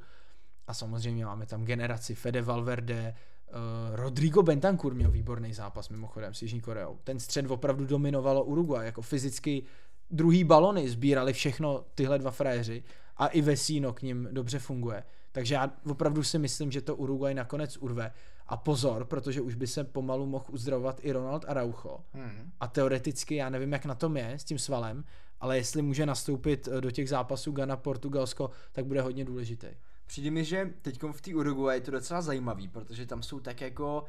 [0.70, 3.14] A samozřejmě máme tam generaci Fede Valverde,
[3.48, 3.56] uh,
[3.96, 7.00] Rodrigo Bentancur měl výborný zápas mimochodem s Jižní Koreou.
[7.04, 9.64] Ten střed opravdu dominovalo Uruguay, jako fyzicky
[10.12, 12.84] druhý balony sbírali všechno tyhle dva frajeři
[13.18, 15.04] a i Vesino k ním dobře funguje.
[15.32, 18.12] Takže já opravdu si myslím, že to Uruguay nakonec urve.
[18.48, 22.00] A pozor, protože už by se pomalu mohl uzdravovat i Ronald Araujo.
[22.14, 22.52] Hmm.
[22.60, 25.04] A teoreticky já nevím, jak na tom je s tím svalem,
[25.40, 29.68] ale jestli může nastoupit eh, do těch zápasů Ghana Portugalsko, tak bude hodně důležitý.
[30.10, 33.62] Přijde mi, že teď v té Uruguay je to docela zajímavý, protože tam jsou tak
[33.62, 34.06] jako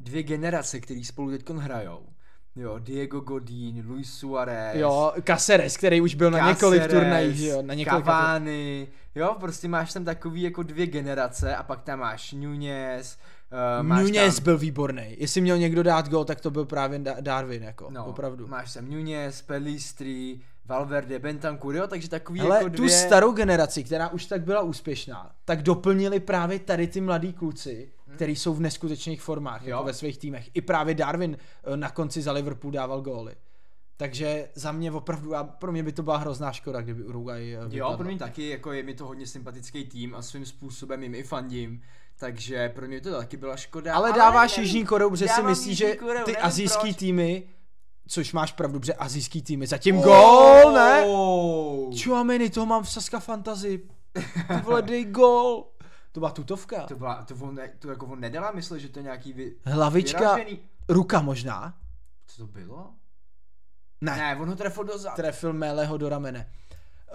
[0.00, 2.06] dvě generace, které spolu teď hrajou.
[2.56, 7.74] Jo, Diego Godín, Luis Suarez, Jo, Caceres, který už byl na několik turnajích, jo, na
[7.74, 13.18] několik Cavani, jo, prostě máš tam takový jako dvě generace a pak tam máš Nunez,
[13.80, 15.14] uh, máš Nunez tam, byl výborný.
[15.18, 18.46] Jestli měl někdo dát gol, tak to byl právě Da- Darwin, jako, no, opravdu.
[18.46, 22.90] máš tam Nunez, Pelistri, Valverde, Bentancur, jo, takže takový Ale jako tu dvě...
[22.90, 28.36] starou generaci, která už tak byla úspěšná, tak doplnili právě tady ty mladí kluci, kteří
[28.36, 29.68] jsou v neskutečných formách Jo.
[29.68, 30.50] jako ve svých týmech.
[30.54, 33.34] I právě Darwin eh, na konci za Liverpool dával góly.
[33.96, 37.76] Takže za mě opravdu, a pro mě by to byla hrozná škoda, kdyby Uruguay eh,
[37.76, 41.14] Jo, pro mě taky, jako je mi to hodně sympatický tým a svým způsobem jim
[41.14, 41.82] i fandím,
[42.18, 43.94] takže pro mě to taky byla škoda.
[43.94, 46.96] Ale dáváš nevím, Jižní Koreu, protože si myslíš, že ty azijský proč.
[46.96, 47.48] týmy,
[48.10, 51.04] což máš pravdu, protože azijský týmy, zatím gol, ne?
[51.06, 51.94] Oh!
[52.04, 53.78] Chouameni, toho mám v Saska Fantasy.
[54.48, 55.64] Ty vole, dej gol.
[56.12, 56.82] To byla tutovka.
[56.86, 59.56] To, byla, to, on, ne- to jako on nedala myslet, že to je nějaký vy,
[59.64, 60.58] Hlavička, vyražený.
[60.88, 61.74] ruka možná.
[62.26, 62.90] Co to bylo?
[64.00, 65.14] Ne, Ne, on ho trefil do zad.
[65.16, 66.50] trefil Meleho do ramene.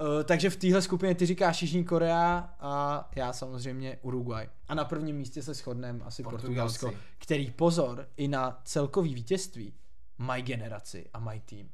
[0.01, 4.47] Uh, takže v téhle skupině ty říkáš Jižní Korea a já samozřejmě Uruguay.
[4.67, 6.23] A na prvním místě se shodneme asi.
[6.23, 9.73] Portugalsko, který pozor i na celkový vítězství
[10.17, 11.69] mají generaci a mají tým.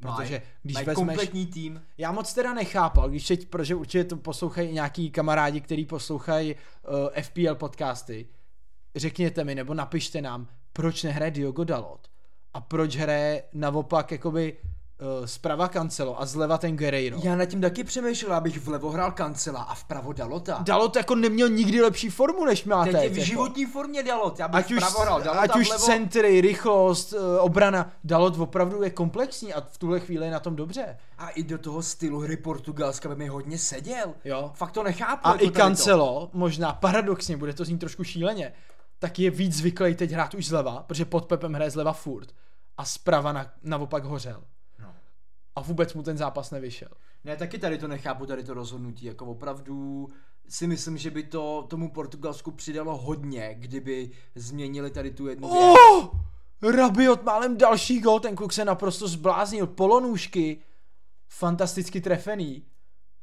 [0.00, 1.06] Protože když Mají vezmeš...
[1.06, 1.82] kompletní tým.
[1.98, 7.22] Já moc teda nechápal, když teď, protože určitě to poslouchají nějaký kamarádi, kteří poslouchají uh,
[7.22, 8.28] FPL podcasty,
[8.96, 12.08] řekněte mi, nebo napište nám, proč nehraje Diogo Dalot
[12.54, 14.56] a proč hraje naopak jakoby
[15.00, 17.20] uh, zprava Cancelo a zleva ten Guerreiro.
[17.22, 20.58] Já nad tím taky přemýšlel, abych vlevo hrál Kancela a vpravo Dalota.
[20.62, 22.92] Dalot jako neměl nikdy lepší formu, než má teď.
[22.92, 23.26] Teď je v jako.
[23.26, 25.84] životní formě Dalot, já bych Ať už, vpravo hrál Dalota, ať už vlevo...
[25.84, 30.56] centry, rychlost, eh, obrana, Dalot opravdu je komplexní a v tuhle chvíli je na tom
[30.56, 30.98] dobře.
[31.18, 34.14] A i do toho stylu hry Portugalska by mi hodně seděl.
[34.24, 34.50] Jo.
[34.54, 35.26] Fakt to nechápu.
[35.26, 36.30] A jako i tady to.
[36.32, 38.52] Možná paradoxně, bude to znít trošku šíleně,
[38.98, 42.28] tak je víc zvyklý teď hrát už zleva, protože pod Pepem hraje zleva furt.
[42.76, 44.42] A zprava na, naopak hořel.
[45.58, 46.88] A vůbec mu ten zápas nevyšel.
[47.24, 50.08] Ne, taky tady to nechápu, tady to rozhodnutí, jako opravdu
[50.48, 55.76] si myslím, že by to tomu Portugalsku přidalo hodně, kdyby změnili tady tu jednu věc.
[55.90, 56.08] Oh!
[56.76, 60.60] Rabiot málem další gol, ten kluk se naprosto zbláznil, polonůžky,
[61.28, 62.66] fantasticky trefený.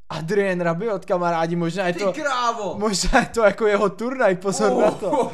[0.09, 2.75] Adrien Rabiot, kamarádi, možná je Ty to, krávo!
[2.79, 5.31] možná je to jako jeho turnaj, pozor Oh, na to.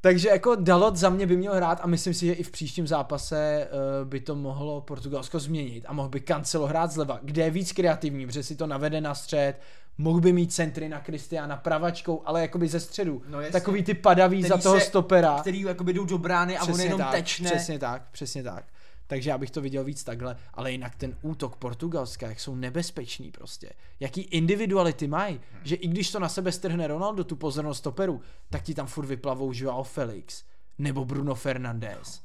[0.00, 2.86] Takže jako Dalot za mě by měl hrát a myslím si, že i v příštím
[2.86, 3.68] zápase
[4.02, 7.72] uh, by to mohlo Portugalsko změnit a mohl by Cancelo hrát zleva, kde je víc
[7.72, 9.54] kreativní, protože si to navede na střed,
[9.98, 13.22] mohl by mít centry na Kristiana pravačkou, ale jakoby ze středu.
[13.28, 13.52] No jasně.
[13.52, 15.38] Takový ty padavý za toho se- stopera.
[15.40, 17.50] Který jakoby jdou do brány a on Přesně jenom tak, tečne.
[17.50, 18.64] Přesně tak, přesně tak.
[19.08, 23.30] Takže já bych to viděl víc takhle, ale jinak ten útok Portugalska, jak jsou nebezpeční
[23.30, 23.72] prostě.
[24.00, 28.62] Jaký individuality mají, že i když to na sebe strhne Ronaldo, tu pozornost stoperu, tak
[28.62, 30.44] ti tam furt vyplavou Joao Felix,
[30.78, 32.22] nebo Bruno Fernandes,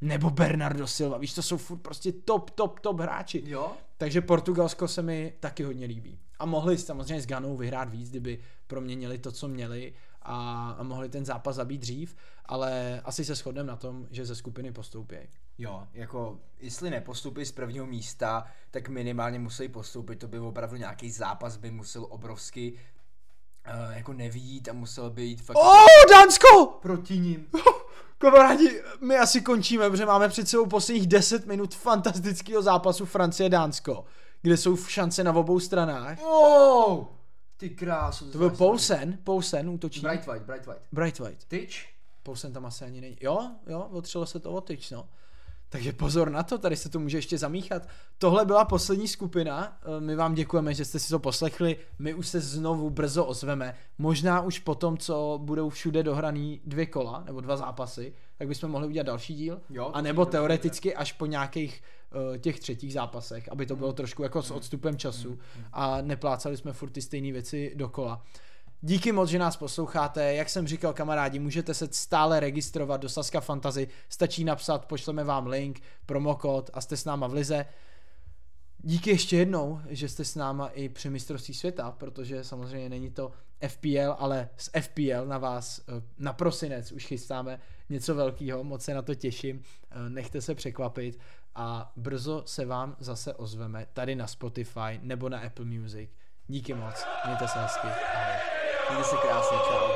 [0.00, 3.42] nebo Bernardo Silva, víš, to jsou furt prostě top, top, top hráči.
[3.46, 3.72] Jo?
[3.96, 6.18] Takže Portugalsko se mi taky hodně líbí.
[6.38, 11.08] A mohli samozřejmě s Ganou vyhrát víc, kdyby proměnili to, co měli a, a mohli
[11.08, 15.16] ten zápas zabít dřív, ale asi se shodneme na tom, že ze skupiny postoupí.
[15.58, 21.10] Jo, jako jestli nepostupí z prvního místa, tak minimálně musí postoupit, to by opravdu nějaký
[21.10, 26.78] zápas by musel obrovsky uh, jako nevít a musel by jít fakt Oh, Dánsko!
[26.82, 27.46] proti ním.
[28.18, 34.04] Kamarádi, my asi končíme, protože máme před sebou posledních 10 minut fantastického zápasu Francie-Dánsko,
[34.42, 36.18] kde jsou šance na obou stranách.
[36.22, 37.04] Oh!
[37.56, 38.30] Ty krásu.
[38.30, 40.00] To byl Poulsen, Poulsen útočí.
[40.00, 40.82] Bright White, Bright White.
[40.92, 41.44] Bright White.
[41.48, 41.94] Tyč?
[42.22, 43.16] Poulsen tam asi ani není.
[43.20, 45.08] Jo, jo, otřelo se to o tyč, no.
[45.74, 47.88] Takže pozor na to, tady se to může ještě zamíchat.
[48.18, 52.28] Tohle byla poslední skupina, eh, my vám děkujeme, že jste si to poslechli, my už
[52.28, 57.40] se znovu brzo ozveme, možná už po tom, co budou všude dohraný dvě kola, nebo
[57.40, 61.82] dva zápasy, tak bychom mohli udělat další díl, Jo, a nebo teoreticky až po nějakých
[62.14, 65.38] uh, těch třetích zápasech, aby to bylo trošku jako s odstupem času.
[65.72, 68.22] A neplácali jsme furt ty stejné věci dokola.
[68.86, 70.34] Díky moc, že nás posloucháte.
[70.34, 73.88] Jak jsem říkal, kamarádi, můžete se stále registrovat do Saska Fantasy.
[74.08, 77.66] Stačí napsat, pošleme vám link, promokód a jste s náma v lize.
[78.78, 83.32] Díky ještě jednou, že jste s náma i při mistrovství světa, protože samozřejmě není to
[83.68, 88.94] FPL, ale z FPL na vás eh, na prosinec už chystáme něco velkého, moc se
[88.94, 89.62] na to těším,
[89.94, 91.18] Eh, nechte se překvapit
[91.54, 96.10] a brzo se vám zase ozveme tady na Spotify nebo na Apple Music.
[96.48, 98.63] Díky moc, mějte se hezky, ahoj.
[98.88, 99.94] Mějte se krásně, čau.